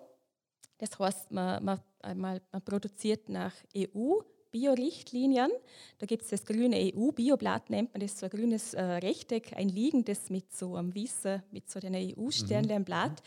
das 0.83 0.99
heißt, 0.99 1.31
man, 1.31 1.65
man, 1.65 1.81
man, 2.17 2.41
man 2.51 2.63
produziert 2.63 3.29
nach 3.29 3.55
EU 3.77 4.19
Bio-Richtlinien. 4.51 5.51
Da 5.99 6.07
gibt 6.07 6.25
es 6.25 6.31
das 6.31 6.45
grüne 6.45 6.77
EU-Bioblatt, 6.77 7.71
nennt 7.71 7.95
man 7.95 8.01
das 8.01 8.19
so 8.19 8.27
ein 8.27 8.31
grünes 8.31 8.75
äh, 8.75 8.83
Rechteck, 8.83 9.53
ein 9.57 9.69
liegendes 9.69 10.29
mit 10.29 10.53
so 10.53 10.75
einem 10.75 10.93
Wissen, 10.93 11.41
mit 11.53 11.71
so 11.71 11.79
einer 11.79 11.99
EU-Sternle 11.99 12.75
am 12.75 12.85
Blatt. 12.85 13.23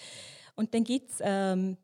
Und 0.56 0.74
dann 0.74 0.84
gibt 0.84 1.12
es 1.12 1.20
ähm, 1.22 1.78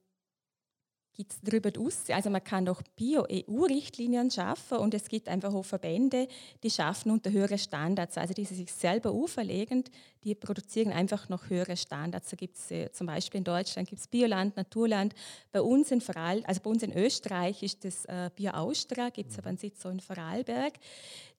gibt 1.21 1.33
es 1.33 1.41
darüber 1.43 1.69
aus. 1.79 2.09
Also 2.09 2.31
man 2.31 2.43
kann 2.43 2.67
auch 2.67 2.81
Bio-EU-Richtlinien 2.95 4.31
schaffen 4.31 4.79
und 4.79 4.95
es 4.95 5.07
gibt 5.07 5.27
einfach 5.27 5.53
auch 5.53 5.63
Verbände, 5.63 6.27
die 6.63 6.71
schaffen 6.71 7.11
unter 7.11 7.31
höhere 7.31 7.59
Standards. 7.59 8.17
Also 8.17 8.33
die 8.33 8.43
sich 8.43 8.73
selber 8.73 9.11
auferlegen, 9.11 9.83
die 10.23 10.33
produzieren 10.33 10.91
einfach 10.91 11.29
noch 11.29 11.47
höhere 11.51 11.77
Standards. 11.77 12.31
Da 12.31 12.37
gibt 12.37 12.57
es 12.57 12.71
äh, 12.71 12.91
zum 12.91 13.05
Beispiel 13.05 13.37
in 13.37 13.43
Deutschland 13.43 13.87
gibt 13.87 14.01
es 14.01 14.07
Bioland, 14.07 14.57
Naturland. 14.57 15.13
Bei 15.51 15.61
uns 15.61 15.91
in 15.91 16.01
Vorarl 16.01 16.43
also 16.45 16.59
bei 16.61 16.71
uns 16.71 16.81
in 16.81 16.91
Österreich 16.91 17.61
ist 17.61 17.85
das 17.85 18.05
äh, 18.05 18.31
Bio 18.35 18.51
Austria, 18.53 19.09
gibt 19.09 19.29
es 19.29 19.37
aber 19.37 19.49
einen 19.49 19.59
Sitz 19.59 19.79
so 19.79 19.89
in 19.89 19.99
Vorarlberg. 19.99 20.73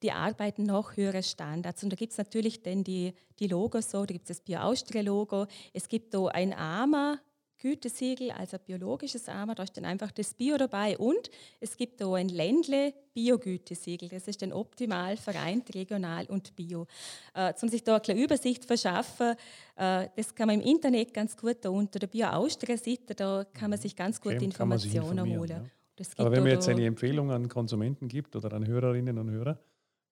Die 0.01 0.13
arbeiten 0.13 0.63
noch 0.63 0.97
höhere 0.97 1.25
Standards. 1.25 1.83
Und 1.83 1.91
da 1.91 1.97
gibt 1.97 2.13
es 2.13 2.19
natürlich 2.19 2.63
dann 2.63 2.85
die, 2.85 3.15
die 3.41 3.49
Logos 3.49 3.91
so, 3.91 4.07
da 4.07 4.13
gibt 4.13 4.31
es 4.31 4.39
das 4.39 4.45
Bio 4.45 4.61
Austria-Logo. 4.61 5.47
Es 5.73 5.89
gibt 5.89 6.15
da 6.15 6.29
ein 6.29 6.53
AMA, 6.53 7.19
Gütesiegel, 7.63 8.33
also 8.33 8.59
biologisches 8.59 9.29
Armer, 9.29 9.55
da 9.55 9.63
ist 9.63 9.77
dann 9.77 9.85
einfach 9.85 10.11
das 10.11 10.35
Bio 10.35 10.57
dabei 10.57 10.99
und 10.99 11.31
es 11.61 11.77
gibt 11.77 12.03
auch 12.03 12.15
ein 12.15 12.29
Ländle 12.29 12.93
Biogütesiegel, 13.15 14.09
das 14.09 14.27
ist 14.27 14.43
dann 14.43 14.53
optimal 14.53 15.17
vereint, 15.17 15.73
regional 15.73 16.27
und 16.27 16.57
bio. 16.57 16.89
Äh, 17.35 17.53
um 17.63 17.69
sich 17.69 17.85
da 17.85 17.99
eine 17.99 18.21
Übersicht 18.21 18.63
zu 18.63 18.67
verschaffen, 18.67 19.37
äh, 19.77 20.09
das 20.17 20.35
kann 20.35 20.49
man 20.49 20.61
im 20.61 20.67
Internet 20.67 21.15
ganz 21.15 21.37
gut 21.37 21.59
da 21.61 21.71
unter 21.71 22.01
der 22.01 22.09
Bio-Austria-Seite, 22.09 23.15
da 23.15 23.45
kann 23.45 23.71
man 23.71 23.79
sich 23.79 23.95
ganz 23.95 24.21
gut 24.21 24.43
Informationen 24.43 25.39
holen. 25.39 25.49
Ja. 25.49 26.05
Aber 26.17 26.33
wenn 26.33 26.43
man 26.43 26.53
jetzt 26.53 26.69
eine 26.69 26.85
Empfehlung 26.85 27.31
an 27.31 27.49
Konsumenten 27.49 28.09
gibt 28.09 28.35
oder 28.35 28.53
an 28.55 28.67
Hörerinnen 28.67 29.19
und 29.19 29.31
Hörer, 29.31 29.61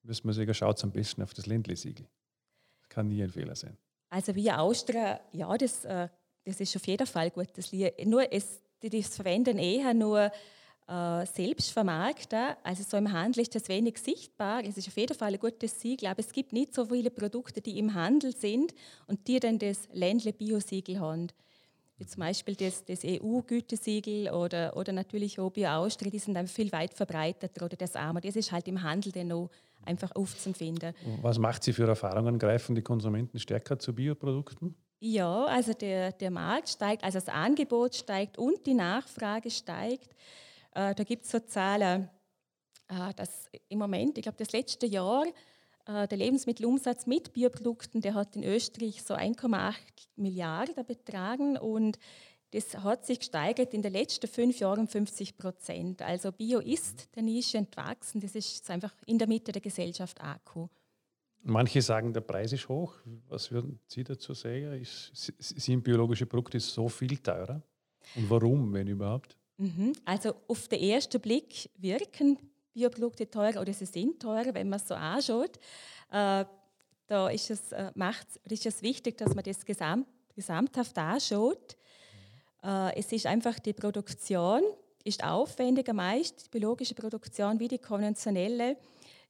müssen 0.05 0.29
wir 0.29 0.35
sagen, 0.35 0.55
schaut 0.55 0.85
am 0.85 0.93
besten 0.93 1.23
auf 1.23 1.35
das 1.35 1.47
Ländle-Siegel. 1.47 2.07
Das 2.79 2.89
kann 2.89 3.09
nie 3.09 3.25
ein 3.25 3.31
Fehler 3.31 3.57
sein. 3.57 3.77
Also 4.11 4.35
wie 4.35 4.51
Austria, 4.51 5.21
ja, 5.33 5.57
das, 5.57 5.85
äh, 5.85 6.09
das 6.51 6.61
ist 6.61 6.77
auf 6.77 6.87
jeden 6.87 7.07
Fall 7.07 7.31
gut. 7.31 7.49
Das 7.57 7.73
nur 8.05 8.33
es, 8.33 8.61
das 8.81 9.17
verwenden 9.17 9.59
eher 9.59 9.95
nur 9.95 10.31
äh, 10.91 11.25
selbst 11.27 11.71
vermarkten. 11.71 12.57
Also 12.65 12.83
so 12.83 12.97
im 12.97 13.13
Handel 13.13 13.43
ist 13.43 13.55
das 13.55 13.69
wenig 13.69 13.99
sichtbar. 13.99 14.65
Es 14.65 14.77
ist 14.77 14.89
auf 14.89 14.97
jeden 14.97 15.17
Fall 15.17 15.33
ein 15.33 15.39
gutes 15.39 15.81
Siegel, 15.81 16.09
aber 16.09 16.19
es 16.19 16.33
gibt 16.33 16.53
nicht 16.53 16.75
so 16.75 16.87
viele 16.87 17.11
Produkte, 17.11 17.61
die 17.61 17.79
im 17.79 17.95
Handel 17.95 18.35
sind 18.35 18.75
und 19.07 19.29
die 19.29 19.39
dann 19.39 19.59
das 19.59 19.89
Ländle 19.93 20.33
Bio-Siegel 20.33 20.99
haben. 20.99 21.29
Wie 21.97 22.07
zum 22.07 22.21
Beispiel 22.21 22.57
das, 22.57 22.85
das 22.85 23.03
EU-Gütesiegel 23.05 24.31
oder, 24.31 24.77
oder 24.77 24.93
natürlich 24.93 25.39
auch 25.39 25.51
Bio 25.51 25.69
Austria, 25.69 26.11
die 26.11 26.19
sind 26.19 26.35
dann 26.35 26.49
viel 26.49 26.73
weit 26.73 26.95
verbreitet 26.95 27.63
oder 27.63 27.77
das 27.77 27.95
Arme. 27.95 28.21
Das 28.21 28.37
ist 28.37 28.51
halt 28.51 28.67
im 28.69 28.83
Handel 28.83 29.13
dann 29.13 29.29
noch 29.29 29.51
einfach 29.85 30.11
aufzufinden. 30.17 30.95
Was 31.23 31.39
macht 31.39 31.63
sie 31.63 31.73
für 31.73 31.87
Erfahrungen? 31.87 32.39
Greifen 32.39 32.75
die 32.75 32.83
Konsumenten 32.83 33.39
stärker 33.39 33.79
zu 33.79 33.95
Bioprodukten? 33.95 34.75
Ja, 35.03 35.47
also 35.47 35.73
der, 35.73 36.13
der 36.13 36.31
Markt 36.31 36.69
steigt, 36.69 37.03
also 37.05 37.19
das 37.19 37.29
Angebot 37.29 37.95
steigt 37.95 38.37
und 38.37 38.67
die 38.67 38.75
Nachfrage 38.75 39.51
steigt. 39.51 40.15
Äh, 40.75 40.95
da 40.95 41.05
gibt 41.05 41.25
es 41.25 41.31
so 41.31 41.39
Zahlen, 41.41 42.11
äh, 42.89 43.15
dass 43.15 43.49
im 43.69 43.79
Moment, 43.79 44.19
ich 44.19 44.23
glaube, 44.23 44.37
das 44.37 44.53
letzte 44.53 44.87
Jahr, 44.87 45.25
äh, 45.87 46.07
der 46.07 46.19
Lebensmittelumsatz 46.19 47.07
mit 47.07 47.33
Bioprodukten, 47.33 48.03
der 48.03 48.13
hat 48.13 48.37
in 48.37 48.45
Österreich 48.45 49.03
so 49.03 49.15
1,8 49.15 49.75
Milliarden 50.17 50.85
betragen 50.85 51.57
und 51.57 51.99
das 52.51 52.77
hat 52.77 53.07
sich 53.07 53.21
gesteigert 53.21 53.73
in 53.73 53.81
den 53.81 53.93
letzten 53.93 54.27
fünf 54.27 54.59
Jahren 54.59 54.81
um 54.81 54.89
50 54.89 55.39
Prozent. 55.39 56.03
Also 56.03 56.31
Bio 56.31 56.59
ist 56.59 57.09
der 57.15 57.23
Nische 57.23 57.57
entwachsen, 57.57 58.21
das 58.21 58.35
ist 58.35 58.69
einfach 58.71 58.93
in 59.07 59.19
der 59.19 59.29
Mitte 59.29 59.53
der 59.53 59.63
Gesellschaft 59.63 60.21
angekommen. 60.21 60.69
Manche 61.43 61.81
sagen, 61.81 62.13
der 62.13 62.21
Preis 62.21 62.53
ist 62.53 62.69
hoch. 62.69 62.95
Was 63.29 63.51
würden 63.51 63.79
Sie 63.87 64.05
dazu 64.05 64.35
sagen? 64.35 64.81
Ist, 64.81 65.11
sind 65.39 65.83
biologische 65.83 66.27
Produkte 66.27 66.61
so 66.61 66.89
viel 66.89 67.17
teurer? 67.19 67.63
Und 68.15 68.29
warum, 68.29 68.73
wenn 68.73 68.87
überhaupt? 68.87 69.37
Mhm. 69.57 69.93
Also 70.05 70.35
auf 70.49 70.69
den 70.69 70.81
ersten 70.81 71.21
Blick 71.21 71.71
wirken 71.79 72.39
Bioprodukte 72.73 73.29
teurer 73.29 73.61
oder 73.61 73.73
sie 73.73 73.87
sind 73.87 74.21
teurer, 74.21 74.55
wenn 74.55 74.69
man 74.69 74.79
es 74.79 74.89
so 74.89 74.95
anschaut. 74.95 75.59
Äh, 76.11 76.45
da 77.07 77.29
ist 77.29 77.51
es, 77.51 77.73
äh, 77.73 77.91
ist 78.49 78.67
es 78.67 78.83
wichtig, 78.83 79.19
dass 79.19 79.35
man 79.35 79.45
das 79.45 79.65
gesamt, 79.65 80.07
gesamthaft 80.35 80.97
anschaut. 80.97 81.77
Äh, 82.63 82.97
es 82.99 83.13
ist 83.13 83.27
einfach 83.27 83.59
die 83.59 83.73
Produktion 83.73 84.63
ist 85.03 85.25
aufwendiger 85.25 85.93
meist, 85.93 86.47
die 86.47 86.51
biologische 86.51 86.95
Produktion 86.95 87.59
wie 87.59 87.69
die 87.69 87.79
konventionelle. 87.79 88.77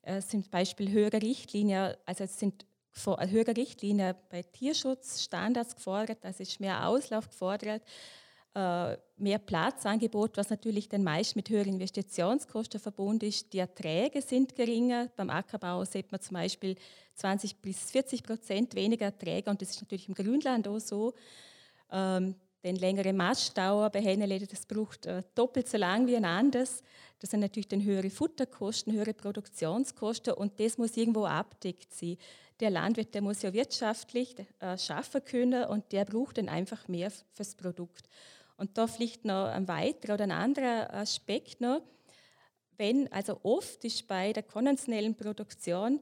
Es 0.03 0.31
sind 0.31 0.51
Beispiel 0.51 0.91
höhere 0.91 1.21
Richtlinien, 1.21 1.95
also 2.07 2.25
es 2.25 2.39
sind 2.39 2.67
höhere 3.05 3.57
Richtlinien 3.57 4.15
bei 4.31 4.43
Tierschutzstandards 4.43 5.77
gefordert, 5.77 6.25
also 6.25 6.43
ist 6.43 6.61
mehr 6.61 6.87
Auslauf 6.89 7.29
gefordert. 7.29 7.83
Äh, 8.53 8.97
mehr 9.17 9.39
Platzangebot, 9.39 10.37
was 10.37 10.51
natürlich 10.51 10.89
dann 10.89 11.05
meist 11.05 11.37
mit 11.37 11.49
höheren 11.51 11.75
Investitionskosten 11.75 12.81
verbunden 12.81 13.27
ist. 13.27 13.53
Die 13.53 13.59
Erträge 13.59 14.21
sind 14.23 14.57
geringer. 14.57 15.09
Beim 15.15 15.31
Ackerbau 15.31 15.85
sieht 15.85 16.11
man 16.11 16.21
zum 16.21 16.35
Beispiel 16.35 16.75
20 17.15 17.59
bis 17.59 17.93
40 17.93 18.25
Prozent 18.25 18.75
weniger 18.75 19.05
Erträge 19.05 19.51
und 19.51 19.63
das 19.63 19.71
ist 19.71 19.83
natürlich 19.83 20.09
im 20.09 20.15
Grünland 20.15 20.67
auch 20.67 20.81
so. 20.81 21.15
Ähm, 21.93 22.35
denn 22.63 22.77
längere 22.77 23.13
Mastdauer 23.13 23.91
bei 23.91 24.03
Henneleder, 24.03 24.47
das 24.47 24.67
braucht 24.67 25.07
äh, 25.07 25.23
doppelt 25.35 25.69
so 25.69 25.79
lang 25.79 26.07
wie 26.07 26.17
ein 26.17 26.25
anderes. 26.25 26.83
Das 27.19 27.31
sind 27.31 27.41
natürlich 27.41 27.69
dann 27.69 27.83
höhere 27.83 28.11
Futterkosten, 28.11 28.93
höhere 28.93 29.15
Produktionskosten 29.15 30.35
und 30.35 30.59
das 30.61 30.79
muss 30.79 30.97
irgendwo 30.97 31.25
abdeckt 31.27 31.93
sein. 31.95 32.17
Der 32.61 32.71
Landwirt, 32.71 33.15
der 33.15 33.23
muss 33.23 33.43
ja 33.43 33.53
wirtschaftlich 33.53 34.35
äh, 34.59 34.77
schaffen 34.77 35.25
können 35.25 35.65
und 35.65 35.91
der 35.93 36.05
braucht 36.05 36.39
dann 36.39 36.49
einfach 36.49 36.89
mehr 36.89 37.11
fürs 37.33 37.55
Produkt. 37.55 38.09
Und 38.57 38.77
da 38.77 38.87
vielleicht 38.87 39.25
noch 39.25 39.47
ein 39.47 39.67
weiterer 39.69 40.15
oder 40.15 40.25
ein 40.25 40.33
anderer 40.33 40.93
Aspekt 40.93 41.63
noch. 41.63 41.81
Wenn, 42.77 43.11
also 43.11 43.41
oft 43.43 43.83
ist 43.85 44.07
bei 44.07 44.35
der 44.35 44.43
konventionellen 44.43 45.15
Produktion, 45.15 46.01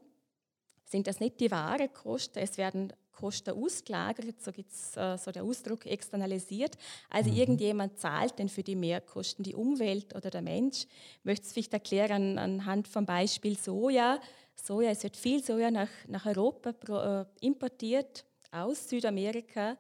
sind 0.85 1.07
das 1.07 1.21
nicht 1.21 1.39
die 1.39 1.51
wahren 1.51 1.93
Kosten, 1.93 2.39
es 2.39 2.57
werden 2.59 2.93
Kosten 3.19 3.51
ausgelagert, 3.51 4.41
so 4.41 4.53
gibt 4.53 4.71
es 4.71 4.97
äh, 4.97 5.19
so 5.19 5.33
der 5.33 5.43
Ausdruck 5.43 5.87
externalisiert. 5.87 6.77
Also 7.11 7.31
mhm. 7.31 7.37
irgendjemand 7.37 7.99
zahlt 7.99 8.39
denn 8.39 8.49
für 8.49 8.63
die 8.63 8.77
Mehrkosten, 8.77 9.43
die 9.43 9.57
Umwelt 9.57 10.15
oder 10.15 10.31
der 10.31 10.43
Mensch. 10.43 10.87
Ich 11.19 11.25
möchte 11.25 11.47
es 11.47 11.53
vielleicht 11.53 11.73
erklären 11.73 12.39
anhand 12.39 12.87
vom 12.87 13.05
Beispiel 13.05 13.59
Soja. 13.59 14.21
Soja, 14.55 14.91
es 14.91 15.03
wird 15.03 15.17
viel 15.17 15.43
Soja 15.43 15.71
nach, 15.71 15.89
nach 16.07 16.27
Europa 16.27 16.73
pro, 16.73 16.99
äh, 16.99 17.25
importiert 17.41 18.25
aus 18.53 18.89
Südamerika. 18.89 19.77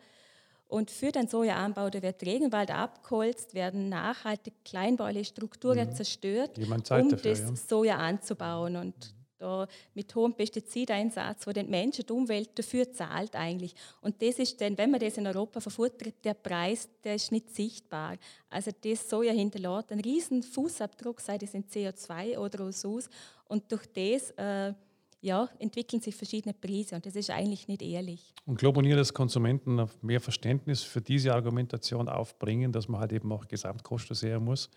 Und 0.66 0.90
für 0.90 1.12
den 1.12 1.28
Sojaanbau 1.28 1.90
da 1.90 2.02
wird 2.02 2.22
Regenwald 2.22 2.70
abgeholzt, 2.70 3.54
werden 3.54 3.88
nachhaltig 3.88 4.52
kleinbauliche 4.64 5.26
Strukturen 5.26 5.88
mhm. 5.90 5.94
zerstört, 5.94 6.58
um 6.58 6.82
dafür, 6.82 7.16
das 7.22 7.40
ja. 7.40 7.56
Soja 7.56 7.96
anzubauen. 7.96 8.76
Und 8.76 9.14
da 9.38 9.66
mit 9.94 10.14
hohem 10.14 10.34
Pestizideinsatz, 10.34 11.46
wo 11.46 11.52
den 11.52 11.70
Menschen 11.70 12.04
die 12.06 12.12
Umwelt 12.12 12.50
dafür 12.58 12.92
zahlt 12.92 13.34
eigentlich. 13.34 13.74
Und 14.00 14.20
das 14.22 14.38
ist 14.38 14.60
dann, 14.60 14.76
wenn 14.76 14.90
man 14.90 15.00
das 15.00 15.16
in 15.16 15.26
Europa 15.26 15.60
verfuttert, 15.60 16.24
der 16.24 16.34
Preis, 16.34 16.88
der 17.04 17.14
ist 17.14 17.32
nicht 17.32 17.54
sichtbar. 17.54 18.16
Also 18.50 18.70
das 18.82 19.08
Soja 19.08 19.32
hinterlässt 19.32 19.92
einen 19.92 20.00
riesen 20.00 20.42
Fußabdruck, 20.42 21.20
sei 21.20 21.38
das 21.38 21.54
in 21.54 21.64
CO2 21.64 22.38
oder 22.38 22.64
aus. 22.64 23.08
Und 23.46 23.70
durch 23.70 23.86
das 23.86 24.30
äh, 24.32 24.74
ja, 25.20 25.48
entwickeln 25.58 26.00
sich 26.00 26.14
verschiedene 26.14 26.54
Preise 26.54 26.94
und 26.94 27.04
das 27.04 27.16
ist 27.16 27.30
eigentlich 27.30 27.66
nicht 27.66 27.82
ehrlich. 27.82 28.32
Und 28.46 28.58
glauben 28.58 28.84
ihr, 28.84 28.96
dass 28.96 29.12
Konsumenten 29.12 29.88
mehr 30.00 30.20
Verständnis 30.20 30.82
für 30.82 31.00
diese 31.00 31.34
Argumentation 31.34 32.08
aufbringen, 32.08 32.72
dass 32.72 32.88
man 32.88 33.00
halt 33.00 33.12
eben 33.12 33.32
auch 33.32 33.46
Gesamtkosten 33.48 34.14
sehen 34.14 34.44
muss, 34.44 34.70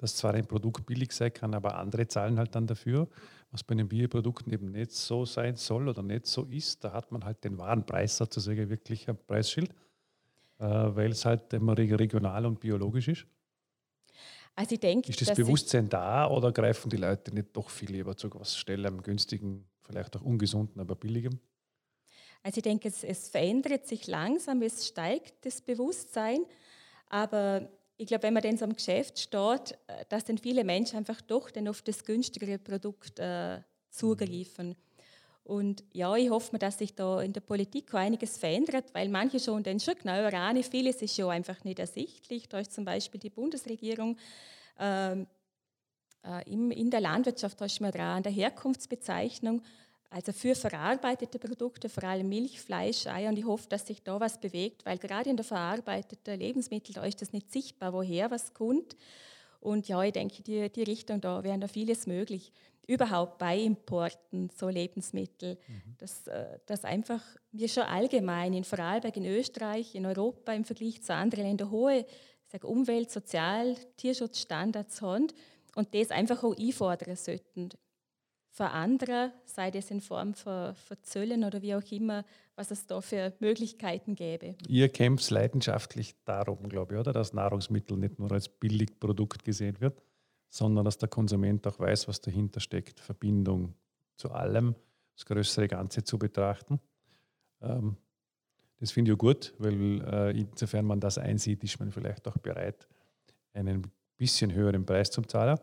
dass 0.00 0.16
zwar 0.16 0.32
ein 0.32 0.46
Produkt 0.46 0.86
billig 0.86 1.12
sein 1.12 1.32
kann, 1.32 1.52
aber 1.54 1.76
andere 1.76 2.08
zahlen 2.08 2.38
halt 2.38 2.54
dann 2.54 2.66
dafür, 2.66 3.06
was 3.50 3.62
bei 3.62 3.74
den 3.74 3.86
Bioprodukten 3.86 4.50
eben 4.50 4.70
nicht 4.70 4.92
so 4.92 5.26
sein 5.26 5.56
soll 5.56 5.88
oder 5.90 6.02
nicht 6.02 6.26
so 6.26 6.44
ist. 6.44 6.82
Da 6.82 6.92
hat 6.92 7.12
man 7.12 7.22
halt 7.22 7.44
den 7.44 7.58
wahren 7.58 7.84
Preis 7.84 8.16
sozusagen 8.16 8.70
wirklich 8.70 9.10
am 9.10 9.18
Preisschild, 9.18 9.70
äh, 10.58 10.64
weil 10.64 11.10
es 11.10 11.26
halt 11.26 11.52
immer 11.52 11.76
regional 11.76 12.46
und 12.46 12.60
biologisch 12.60 13.08
ist. 13.08 13.26
Also 14.54 14.74
ich 14.74 14.80
denke, 14.80 15.10
ist 15.10 15.20
das 15.20 15.34
Bewusstsein 15.34 15.86
da 15.90 16.30
oder 16.30 16.50
greifen 16.50 16.88
die 16.88 16.96
Leute 16.96 17.34
nicht 17.34 17.48
doch 17.52 17.68
viel 17.68 17.90
lieber 17.90 18.16
zu 18.16 18.30
was 18.32 18.56
schnellem, 18.56 19.02
günstigen 19.02 19.66
vielleicht 19.82 20.16
auch 20.16 20.22
ungesunden, 20.22 20.80
aber 20.80 20.96
billigem? 20.96 21.38
Also 22.42 22.56
ich 22.56 22.62
denke, 22.62 22.88
es, 22.88 23.04
es 23.04 23.28
verändert 23.28 23.86
sich 23.86 24.06
langsam, 24.06 24.62
es 24.62 24.88
steigt 24.88 25.44
das 25.44 25.60
Bewusstsein, 25.60 26.46
aber 27.10 27.68
ich 28.00 28.06
glaube, 28.06 28.22
wenn 28.22 28.34
man 28.34 28.42
dann 28.42 28.56
so 28.56 28.64
am 28.64 28.74
Geschäft 28.74 29.18
steht, 29.18 29.78
äh, 29.86 30.04
dass 30.08 30.24
dann 30.24 30.38
viele 30.38 30.64
Menschen 30.64 30.96
einfach 30.96 31.20
doch 31.20 31.50
dann 31.50 31.68
auf 31.68 31.82
das 31.82 32.02
günstigere 32.02 32.58
Produkt 32.58 33.18
äh, 33.18 33.60
zugreifen. 33.90 34.74
Und 35.44 35.84
ja, 35.92 36.16
ich 36.16 36.30
hoffe, 36.30 36.58
dass 36.58 36.78
sich 36.78 36.94
da 36.94 37.20
in 37.20 37.34
der 37.34 37.42
Politik 37.42 37.92
auch 37.92 37.98
einiges 37.98 38.38
verändert, 38.38 38.86
weil 38.94 39.10
manche 39.10 39.38
schon 39.38 39.62
dann 39.62 39.80
schon 39.80 39.96
genauer 39.96 40.32
ahnen, 40.32 40.62
vieles 40.62 41.02
ist 41.02 41.16
ja 41.18 41.28
einfach 41.28 41.62
nicht 41.64 41.78
ersichtlich. 41.78 42.48
Da 42.48 42.60
ist 42.60 42.72
zum 42.72 42.86
Beispiel 42.86 43.20
die 43.20 43.30
Bundesregierung 43.30 44.16
ähm, 44.78 45.26
äh, 46.24 46.50
in 46.50 46.90
der 46.90 47.00
Landwirtschaft, 47.00 47.60
da 47.60 47.66
ist 47.66 47.82
man 47.82 47.92
dran, 47.92 48.16
an 48.16 48.22
der 48.22 48.32
Herkunftsbezeichnung, 48.32 49.62
also 50.10 50.32
für 50.32 50.56
verarbeitete 50.56 51.38
Produkte, 51.38 51.88
vor 51.88 52.04
allem 52.04 52.28
Milch, 52.28 52.60
Fleisch, 52.60 53.06
Eier. 53.06 53.30
Und 53.30 53.38
ich 53.38 53.44
hoffe, 53.44 53.68
dass 53.68 53.86
sich 53.86 54.02
da 54.02 54.18
was 54.18 54.40
bewegt, 54.40 54.84
weil 54.84 54.98
gerade 54.98 55.30
in 55.30 55.36
der 55.36 55.44
verarbeiteten 55.44 56.38
Lebensmittel, 56.38 56.94
da 56.94 57.04
ist 57.04 57.22
das 57.22 57.32
nicht 57.32 57.52
sichtbar, 57.52 57.92
woher 57.92 58.30
was 58.30 58.52
kommt. 58.52 58.96
Und 59.60 59.88
ja, 59.88 60.02
ich 60.02 60.12
denke, 60.12 60.42
die, 60.42 60.68
die 60.70 60.82
Richtung, 60.82 61.20
da 61.20 61.44
wäre 61.44 61.58
da 61.58 61.68
vieles 61.68 62.06
möglich. 62.06 62.52
Überhaupt 62.88 63.38
bei 63.38 63.58
Importen, 63.58 64.50
so 64.56 64.68
Lebensmittel, 64.68 65.56
mhm. 65.68 65.96
dass, 65.98 66.26
äh, 66.26 66.58
dass 66.66 66.84
einfach 66.84 67.22
wir 67.52 67.68
schon 67.68 67.84
allgemein 67.84 68.52
in 68.52 68.64
Vorarlberg, 68.64 69.16
in 69.16 69.26
Österreich, 69.26 69.94
in 69.94 70.06
Europa 70.06 70.52
im 70.52 70.64
Vergleich 70.64 71.02
zu 71.02 71.14
anderen 71.14 71.44
Ländern 71.44 71.70
hohe 71.70 72.04
sage, 72.50 72.66
Umwelt-, 72.66 73.12
Sozial-, 73.12 73.76
Tierschutzstandards 73.96 75.02
haben 75.02 75.28
und 75.76 75.94
das 75.94 76.10
einfach 76.10 76.42
auch 76.42 76.56
einfordern 76.56 77.14
sollten. 77.14 77.68
Für 78.52 78.70
andere, 78.70 79.32
sei 79.44 79.70
das 79.70 79.90
in 79.90 80.00
Form 80.00 80.34
von, 80.34 80.74
von 80.74 80.96
Zöllen 81.02 81.44
oder 81.44 81.62
wie 81.62 81.74
auch 81.74 81.92
immer, 81.92 82.24
was 82.56 82.70
es 82.70 82.86
da 82.86 83.00
für 83.00 83.32
Möglichkeiten 83.38 84.16
gäbe. 84.16 84.56
Ihr 84.66 84.88
kämpft 84.88 85.30
leidenschaftlich 85.30 86.16
darum, 86.24 86.68
glaube 86.68 86.94
ich, 86.94 87.00
oder? 87.00 87.12
dass 87.12 87.32
Nahrungsmittel 87.32 87.96
nicht 87.96 88.18
nur 88.18 88.32
als 88.32 88.48
Billigprodukt 88.48 89.44
gesehen 89.44 89.80
wird, 89.80 90.02
sondern 90.48 90.84
dass 90.84 90.98
der 90.98 91.08
Konsument 91.08 91.66
auch 91.66 91.78
weiß, 91.78 92.08
was 92.08 92.20
dahinter 92.20 92.60
steckt. 92.60 92.98
Verbindung 92.98 93.74
zu 94.16 94.32
allem, 94.32 94.74
das 95.14 95.26
größere 95.26 95.68
Ganze 95.68 96.02
zu 96.02 96.18
betrachten. 96.18 96.80
Ähm, 97.62 97.96
das 98.80 98.90
finde 98.90 99.12
ich 99.12 99.18
gut, 99.18 99.54
weil 99.58 100.02
äh, 100.02 100.38
insofern 100.38 100.86
man 100.86 100.98
das 100.98 101.18
einsieht, 101.18 101.62
ist 101.62 101.78
man 101.78 101.92
vielleicht 101.92 102.26
auch 102.26 102.38
bereit, 102.38 102.88
einen 103.52 103.86
bisschen 104.16 104.52
höheren 104.52 104.84
Preis 104.84 105.10
zu 105.10 105.22
zahlen. 105.22 105.58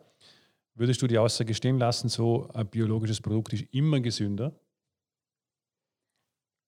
Würdest 0.78 1.02
du 1.02 1.08
die 1.08 1.18
Aussage 1.18 1.56
stehen 1.56 1.80
lassen, 1.80 2.08
so 2.08 2.48
ein 2.54 2.68
biologisches 2.68 3.20
Produkt 3.20 3.52
ist 3.54 3.66
immer 3.72 4.00
gesünder? 4.00 4.54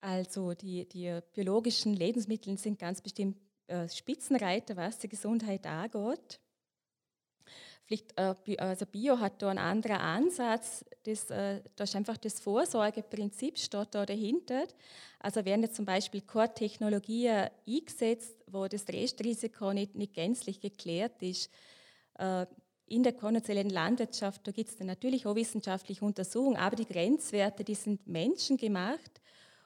Also 0.02 0.56
die, 0.56 0.90
die 0.90 1.20
biologischen 1.32 1.94
Lebensmittel 1.94 2.58
sind 2.58 2.80
ganz 2.80 3.02
bestimmt 3.02 3.38
äh, 3.68 3.88
Spitzenreiter, 3.88 4.76
was 4.76 4.98
die 4.98 5.10
Gesundheit 5.10 5.68
angeht. 5.68 6.40
Vielleicht, 7.86 8.18
äh, 8.18 8.34
also 8.58 8.88
Bio 8.88 9.20
hat 9.20 9.44
da 9.44 9.50
einen 9.50 9.60
anderen 9.60 9.98
Ansatz. 9.98 10.84
Das, 11.04 11.30
äh, 11.30 11.62
da 11.76 11.84
ist 11.84 11.96
einfach 11.96 12.18
das 12.18 12.40
Vorsorgeprinzip 12.40 13.60
steht 13.60 13.90
da 13.92 14.08
dahinter. 14.08 14.66
Also 15.20 15.46
werden 15.46 15.62
jetzt 15.62 15.76
zum 15.76 15.86
Beispiel 15.86 16.22
Core-Technologien 16.22 17.50
eingesetzt, 17.68 18.44
wo 18.48 18.68
das 18.68 18.88
Restrisiko 18.88 19.72
nicht, 19.72 19.94
nicht 19.94 20.16
gänzlich 20.16 20.60
geklärt 20.60 21.22
ist. 21.22 21.52
Äh, 22.16 22.48
in 22.90 23.04
der 23.04 23.14
konventionellen 23.14 23.70
Landwirtschaft, 23.70 24.46
da 24.46 24.52
gibt 24.52 24.70
es 24.70 24.80
natürlich 24.80 25.26
auch 25.26 25.36
wissenschaftliche 25.36 26.04
Untersuchungen, 26.04 26.58
aber 26.58 26.76
die 26.76 26.86
Grenzwerte, 26.86 27.64
die 27.64 27.76
sind 27.76 28.08
menschengemacht. 28.08 29.22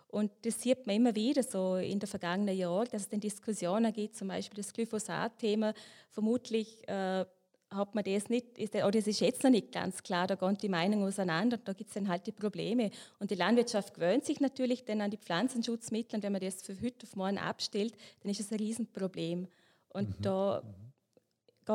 Und 0.07 0.31
das 0.43 0.61
sieht 0.61 0.85
man 0.85 0.97
immer 0.97 1.15
wieder 1.15 1.41
so 1.41 1.77
in 1.77 1.99
den 1.99 2.07
vergangenen 2.07 2.55
Jahren, 2.55 2.87
dass 2.91 3.03
es 3.03 3.09
dann 3.09 3.19
Diskussionen 3.19 3.91
gibt, 3.91 4.15
zum 4.15 4.27
Beispiel 4.27 4.57
das 4.57 4.71
Glyphosat-Thema. 4.71 5.73
Vermutlich 6.11 6.87
äh, 6.87 7.25
hat 7.71 7.95
man 7.95 8.03
das 8.03 8.29
nicht, 8.29 8.57
ist, 8.59 8.75
oder 8.75 8.99
es 8.99 9.07
ist 9.07 9.21
jetzt 9.21 9.43
noch 9.43 9.49
nicht 9.49 9.71
ganz 9.71 10.03
klar, 10.03 10.27
da 10.27 10.35
gehen 10.35 10.57
die 10.57 10.69
Meinungen 10.69 11.07
auseinander, 11.07 11.57
da 11.57 11.73
gibt 11.73 11.89
es 11.89 11.95
dann 11.95 12.07
halt 12.07 12.27
die 12.27 12.31
Probleme. 12.31 12.91
Und 13.19 13.31
die 13.31 13.35
Landwirtschaft 13.35 13.95
gewöhnt 13.95 14.25
sich 14.25 14.39
natürlich 14.39 14.85
dann 14.85 15.01
an 15.01 15.09
die 15.09 15.17
Pflanzenschutzmittel 15.17 16.17
und 16.17 16.23
wenn 16.23 16.33
man 16.33 16.41
das 16.41 16.61
für 16.61 16.79
heute 16.79 17.07
auf 17.07 17.15
morgen 17.15 17.39
abstellt, 17.39 17.95
dann 18.21 18.31
ist 18.31 18.39
es 18.39 18.51
ein 18.51 18.59
Riesenproblem. 18.59 19.47
Und 19.89 20.09
mhm. 20.09 20.21
da, 20.21 20.61
da 20.61 20.63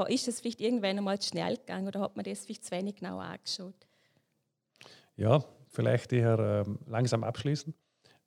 ist 0.09 0.29
es 0.29 0.41
vielleicht 0.41 0.61
irgendwann 0.61 0.99
einmal 0.99 1.19
zu 1.19 1.29
schnell 1.29 1.57
gegangen 1.57 1.87
oder 1.87 2.01
hat 2.01 2.17
man 2.17 2.25
das 2.25 2.45
vielleicht 2.45 2.65
zu 2.65 2.73
wenig 2.73 2.97
genau 2.97 3.19
angeschaut. 3.19 3.87
Ja, 5.17 5.45
vielleicht 5.69 6.13
eher 6.13 6.39
äh, 6.67 6.91
langsam 6.91 7.25
abschließen. 7.25 7.75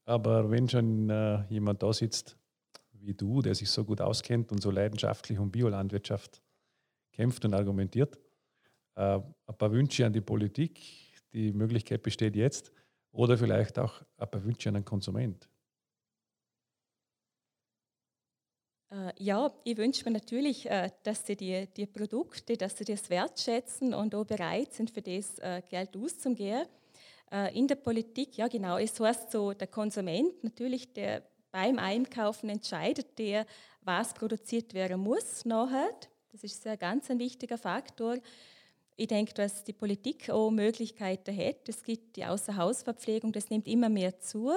Aber 0.05 0.49
wenn 0.49 0.67
schon 0.67 1.09
äh, 1.09 1.43
jemand 1.49 1.81
da 1.83 1.93
sitzt 1.93 2.37
wie 2.93 3.13
du, 3.13 3.41
der 3.41 3.55
sich 3.55 3.69
so 3.69 3.83
gut 3.83 3.99
auskennt 3.99 4.51
und 4.51 4.61
so 4.61 4.71
leidenschaftlich 4.71 5.39
um 5.39 5.51
Biolandwirtschaft 5.51 6.41
kämpft 7.11 7.43
und 7.45 7.53
argumentiert, 7.53 8.17
äh, 8.95 9.19
ein 9.19 9.57
paar 9.57 9.71
Wünsche 9.71 10.05
an 10.05 10.13
die 10.13 10.21
Politik, 10.21 10.79
die 11.33 11.51
Möglichkeit 11.51 12.03
besteht 12.03 12.35
jetzt, 12.35 12.71
oder 13.11 13.37
vielleicht 13.37 13.79
auch 13.79 14.01
ein 14.17 14.29
paar 14.29 14.43
Wünsche 14.43 14.69
an 14.69 14.75
den 14.75 14.85
Konsument. 14.85 15.45
Äh, 15.45 15.49
ja, 19.17 19.51
ich 19.63 19.77
wünsche 19.77 20.03
mir 20.05 20.11
natürlich, 20.11 20.69
äh, 20.69 20.89
dass 21.03 21.25
sie 21.25 21.35
die, 21.35 21.67
die 21.77 21.85
Produkte, 21.85 22.57
dass 22.57 22.77
sie 22.77 22.83
das 22.83 23.09
wertschätzen 23.09 23.93
und 23.93 24.13
auch 24.13 24.25
bereit 24.25 24.73
sind, 24.73 24.91
für 24.91 25.01
das 25.01 25.39
äh, 25.39 25.61
Geld 25.69 25.95
auszugeben. 25.95 26.65
Äh, 27.31 27.57
in 27.57 27.67
der 27.67 27.75
Politik, 27.75 28.37
ja 28.37 28.47
genau, 28.47 28.77
es 28.77 28.99
heißt 28.99 29.31
so, 29.31 29.53
der 29.53 29.67
Konsument 29.67 30.43
natürlich, 30.43 30.91
der 30.91 31.23
beim 31.51 31.79
Einkaufen 31.79 32.49
entscheidet, 32.49 33.17
der, 33.17 33.45
was 33.81 34.13
produziert 34.13 34.73
werden 34.73 35.01
muss 35.01 35.45
nachher. 35.45 35.91
Das 36.31 36.43
ist 36.43 36.65
ein 36.67 36.77
ganz 36.77 37.09
ein 37.09 37.19
wichtiger 37.19 37.57
Faktor. 37.57 38.17
Ich 38.97 39.07
denke, 39.07 39.33
dass 39.33 39.63
die 39.63 39.73
Politik 39.73 40.29
auch 40.29 40.51
Möglichkeiten 40.51 41.35
hat. 41.35 41.67
Es 41.67 41.83
gibt 41.83 42.15
die 42.15 42.25
Außerhausverpflegung, 42.25 43.31
das 43.31 43.49
nimmt 43.49 43.67
immer 43.67 43.89
mehr 43.89 44.19
zu. 44.19 44.51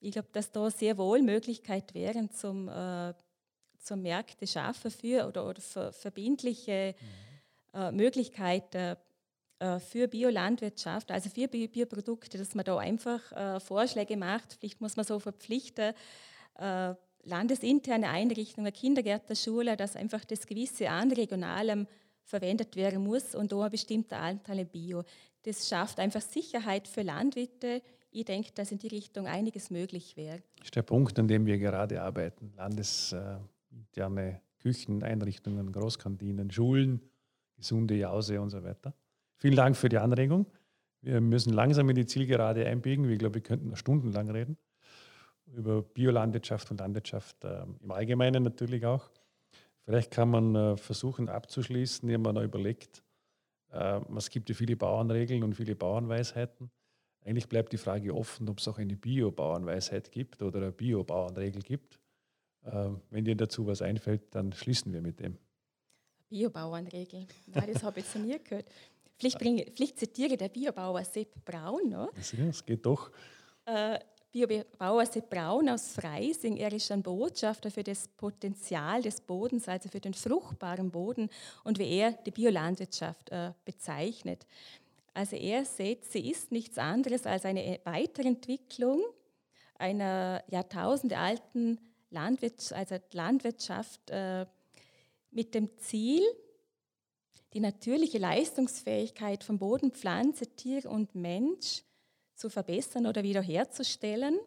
Ich 0.00 0.12
glaube, 0.12 0.28
dass 0.32 0.50
da 0.50 0.70
sehr 0.70 0.98
wohl 0.98 1.22
Möglichkeiten 1.22 1.94
wären 1.94 2.30
zum, 2.30 2.68
äh, 2.68 3.14
zum 3.86 4.02
Märkte 4.02 4.46
schaffen 4.46 4.90
für 4.90 5.26
oder, 5.26 5.48
oder 5.48 5.60
für 5.60 5.92
verbindliche 5.92 6.94
mhm. 7.72 7.80
äh, 7.80 7.92
Möglichkeiten 7.92 8.96
äh, 9.58 9.78
für 9.78 10.06
Biolandwirtschaft, 10.08 11.10
also 11.10 11.30
für 11.30 11.48
Bioprodukte, 11.48 12.36
dass 12.36 12.54
man 12.54 12.64
da 12.64 12.76
einfach 12.76 13.32
äh, 13.32 13.60
Vorschläge 13.60 14.16
macht. 14.16 14.56
Vielleicht 14.58 14.80
muss 14.82 14.96
man 14.96 15.06
so 15.06 15.18
verpflichten, 15.18 15.94
äh, 16.58 16.94
landesinterne 17.22 18.08
Einrichtungen, 18.08 18.72
Kindergärten, 18.72 19.34
Schulen, 19.34 19.76
dass 19.76 19.96
einfach 19.96 20.24
das 20.24 20.46
gewisse 20.46 20.90
an 20.90 21.10
regionalem 21.10 21.86
verwendet 22.22 22.76
werden 22.76 23.02
muss 23.02 23.34
und 23.34 23.52
da 23.52 23.62
ein 23.62 23.70
bestimmter 23.70 24.18
Anteil 24.18 24.64
Bio. 24.64 25.04
Das 25.44 25.68
schafft 25.68 26.00
einfach 26.00 26.20
Sicherheit 26.20 26.88
für 26.88 27.02
Landwirte. 27.02 27.82
Ich 28.10 28.24
denke, 28.24 28.50
dass 28.52 28.72
in 28.72 28.78
die 28.78 28.88
Richtung 28.88 29.26
einiges 29.26 29.70
möglich 29.70 30.16
wäre. 30.16 30.42
Das 30.56 30.66
ist 30.66 30.76
der 30.76 30.82
Punkt, 30.82 31.18
an 31.18 31.28
dem 31.28 31.46
wir 31.46 31.58
gerade 31.58 32.02
arbeiten. 32.02 32.52
Landesinterne 33.76 34.40
Küchen, 34.58 35.02
Einrichtungen, 35.02 35.70
Großkantinen, 35.70 36.50
Schulen, 36.50 37.00
gesunde 37.56 37.94
Jause 37.94 38.40
und 38.40 38.50
so 38.50 38.62
weiter. 38.62 38.94
Vielen 39.36 39.56
Dank 39.56 39.76
für 39.76 39.88
die 39.88 39.98
Anregung. 39.98 40.46
Wir 41.02 41.20
müssen 41.20 41.52
langsam 41.52 41.88
in 41.90 41.96
die 41.96 42.06
Zielgerade 42.06 42.66
einbiegen. 42.66 43.08
Ich 43.10 43.18
glaube, 43.18 43.36
wir 43.36 43.42
könnten 43.42 43.76
stundenlang 43.76 44.30
reden. 44.30 44.56
Über 45.54 45.82
Biolandwirtschaft 45.82 46.70
und 46.70 46.80
Landwirtschaft 46.80 47.44
äh, 47.44 47.64
im 47.82 47.90
Allgemeinen 47.90 48.42
natürlich 48.42 48.84
auch. 48.86 49.10
Vielleicht 49.84 50.10
kann 50.10 50.30
man 50.30 50.54
äh, 50.56 50.76
versuchen 50.76 51.28
abzuschließen, 51.28 52.08
indem 52.08 52.22
man 52.22 52.34
noch 52.34 52.42
überlegt, 52.42 53.04
äh, 53.70 54.00
es 54.16 54.30
gibt 54.30 54.48
ja 54.48 54.54
viele 54.54 54.74
Bauernregeln 54.74 55.44
und 55.44 55.54
viele 55.54 55.76
Bauernweisheiten. 55.76 56.70
Eigentlich 57.24 57.48
bleibt 57.48 57.72
die 57.72 57.78
Frage 57.78 58.14
offen, 58.14 58.48
ob 58.48 58.58
es 58.58 58.66
auch 58.66 58.78
eine 58.78 58.96
Bio-Bauernweisheit 58.96 60.10
gibt 60.10 60.42
oder 60.42 60.58
eine 60.58 60.72
Bio-Bauernregel 60.72 61.62
gibt. 61.62 62.00
Äh, 62.66 62.90
wenn 63.10 63.24
dir 63.24 63.36
dazu 63.36 63.66
was 63.66 63.82
einfällt, 63.82 64.34
dann 64.34 64.52
schließen 64.52 64.92
wir 64.92 65.00
mit 65.00 65.20
dem. 65.20 65.38
Biobauernregel. 66.28 67.26
Nein, 67.46 67.70
das 67.72 67.82
habe 67.82 68.00
ich 68.00 68.06
jetzt 68.06 68.16
noch 68.16 68.24
nie 68.24 68.38
gehört. 68.42 68.66
Vielleicht, 69.18 69.38
bringe, 69.38 69.64
vielleicht 69.74 69.98
zitiere 69.98 70.36
der 70.36 70.48
Biobauer 70.48 71.04
Sepp 71.04 71.44
Braun. 71.44 71.88
No? 71.88 72.10
Es 72.18 72.64
geht 72.64 72.84
doch. 72.84 73.10
Äh, 73.64 73.98
Biobauer 74.32 75.06
Sepp 75.06 75.30
Braun 75.30 75.68
aus 75.68 75.92
Freising, 75.92 76.56
er 76.58 76.72
ist 76.72 76.90
ein 76.92 77.02
Botschafter 77.02 77.70
für 77.70 77.82
das 77.82 78.08
Potenzial 78.08 79.00
des 79.00 79.20
Bodens, 79.20 79.68
also 79.68 79.88
für 79.88 80.00
den 80.00 80.12
fruchtbaren 80.12 80.90
Boden 80.90 81.30
und 81.64 81.78
wie 81.78 81.88
er 81.88 82.12
die 82.12 82.32
Biolandwirtschaft 82.32 83.30
äh, 83.30 83.52
bezeichnet. 83.64 84.46
Also 85.14 85.36
er 85.36 85.64
sieht, 85.64 86.04
sie 86.04 86.30
ist 86.30 86.52
nichts 86.52 86.76
anderes 86.76 87.24
als 87.24 87.46
eine 87.46 87.80
Weiterentwicklung 87.84 89.00
einer 89.78 90.42
jahrtausendealten 90.48 91.78
Landwirtschaft, 92.10 92.72
also 92.72 92.96
Landwirtschaft 93.12 94.10
äh, 94.10 94.46
mit 95.30 95.54
dem 95.54 95.76
Ziel, 95.78 96.22
die 97.52 97.60
natürliche 97.60 98.18
Leistungsfähigkeit 98.18 99.44
von 99.44 99.58
Boden, 99.58 99.90
Pflanze, 99.90 100.46
Tier 100.56 100.90
und 100.90 101.14
Mensch 101.14 101.82
zu 102.34 102.50
verbessern 102.50 103.06
oder 103.06 103.22
wiederherzustellen. 103.22 104.38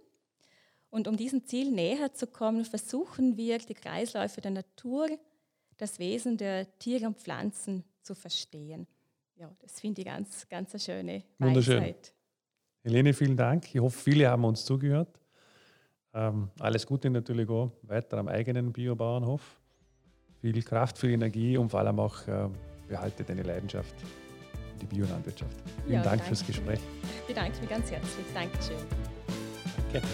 Und 0.89 1.07
um 1.07 1.17
diesem 1.17 1.45
Ziel 1.45 1.71
näher 1.71 2.13
zu 2.13 2.27
kommen, 2.27 2.65
versuchen 2.65 3.37
wir, 3.37 3.59
die 3.59 3.73
Kreisläufe 3.73 4.41
der 4.41 4.51
Natur, 4.51 5.07
das 5.77 5.99
Wesen 5.99 6.37
der 6.37 6.77
Tiere 6.79 7.07
und 7.07 7.17
Pflanzen 7.17 7.83
zu 8.01 8.15
verstehen. 8.15 8.87
Ja, 9.35 9.51
das 9.59 9.79
finde 9.79 10.01
ich 10.01 10.07
ganz, 10.07 10.47
ganz 10.49 10.71
eine 10.73 10.79
schöne 10.79 11.23
Wunderschön. 11.37 11.81
Weisheit. 11.81 12.13
Helene, 12.83 13.13
vielen 13.13 13.37
Dank. 13.37 13.73
Ich 13.73 13.79
hoffe, 13.79 13.97
viele 13.97 14.29
haben 14.29 14.43
uns 14.43 14.65
zugehört. 14.65 15.19
Ähm, 16.19 16.49
alles 16.59 16.85
Gute 16.85 17.09
natürlich 17.09 17.49
auch 17.49 17.71
weiter 17.83 18.17
am 18.17 18.27
eigenen 18.27 18.73
Biobauernhof. 18.73 19.41
Viel 20.41 20.61
Kraft, 20.63 20.97
viel 20.97 21.11
Energie 21.11 21.57
und 21.57 21.69
vor 21.69 21.79
allem 21.79 21.99
auch 21.99 22.27
äh, 22.27 22.49
behalte 22.87 23.23
deine 23.23 23.43
Leidenschaft 23.43 23.95
für 23.99 24.77
die 24.81 24.85
Biolandwirtschaft. 24.85 25.55
Vielen 25.85 25.95
ja, 25.95 26.03
Dank 26.03 26.23
fürs 26.23 26.45
Gespräch. 26.45 26.79
Ich 27.03 27.27
bedanke 27.27 27.57
mich 27.59 27.69
ganz 27.69 27.89
herzlich. 27.89 28.25
Dankeschön. 28.33 28.77
Danke. 29.93 30.07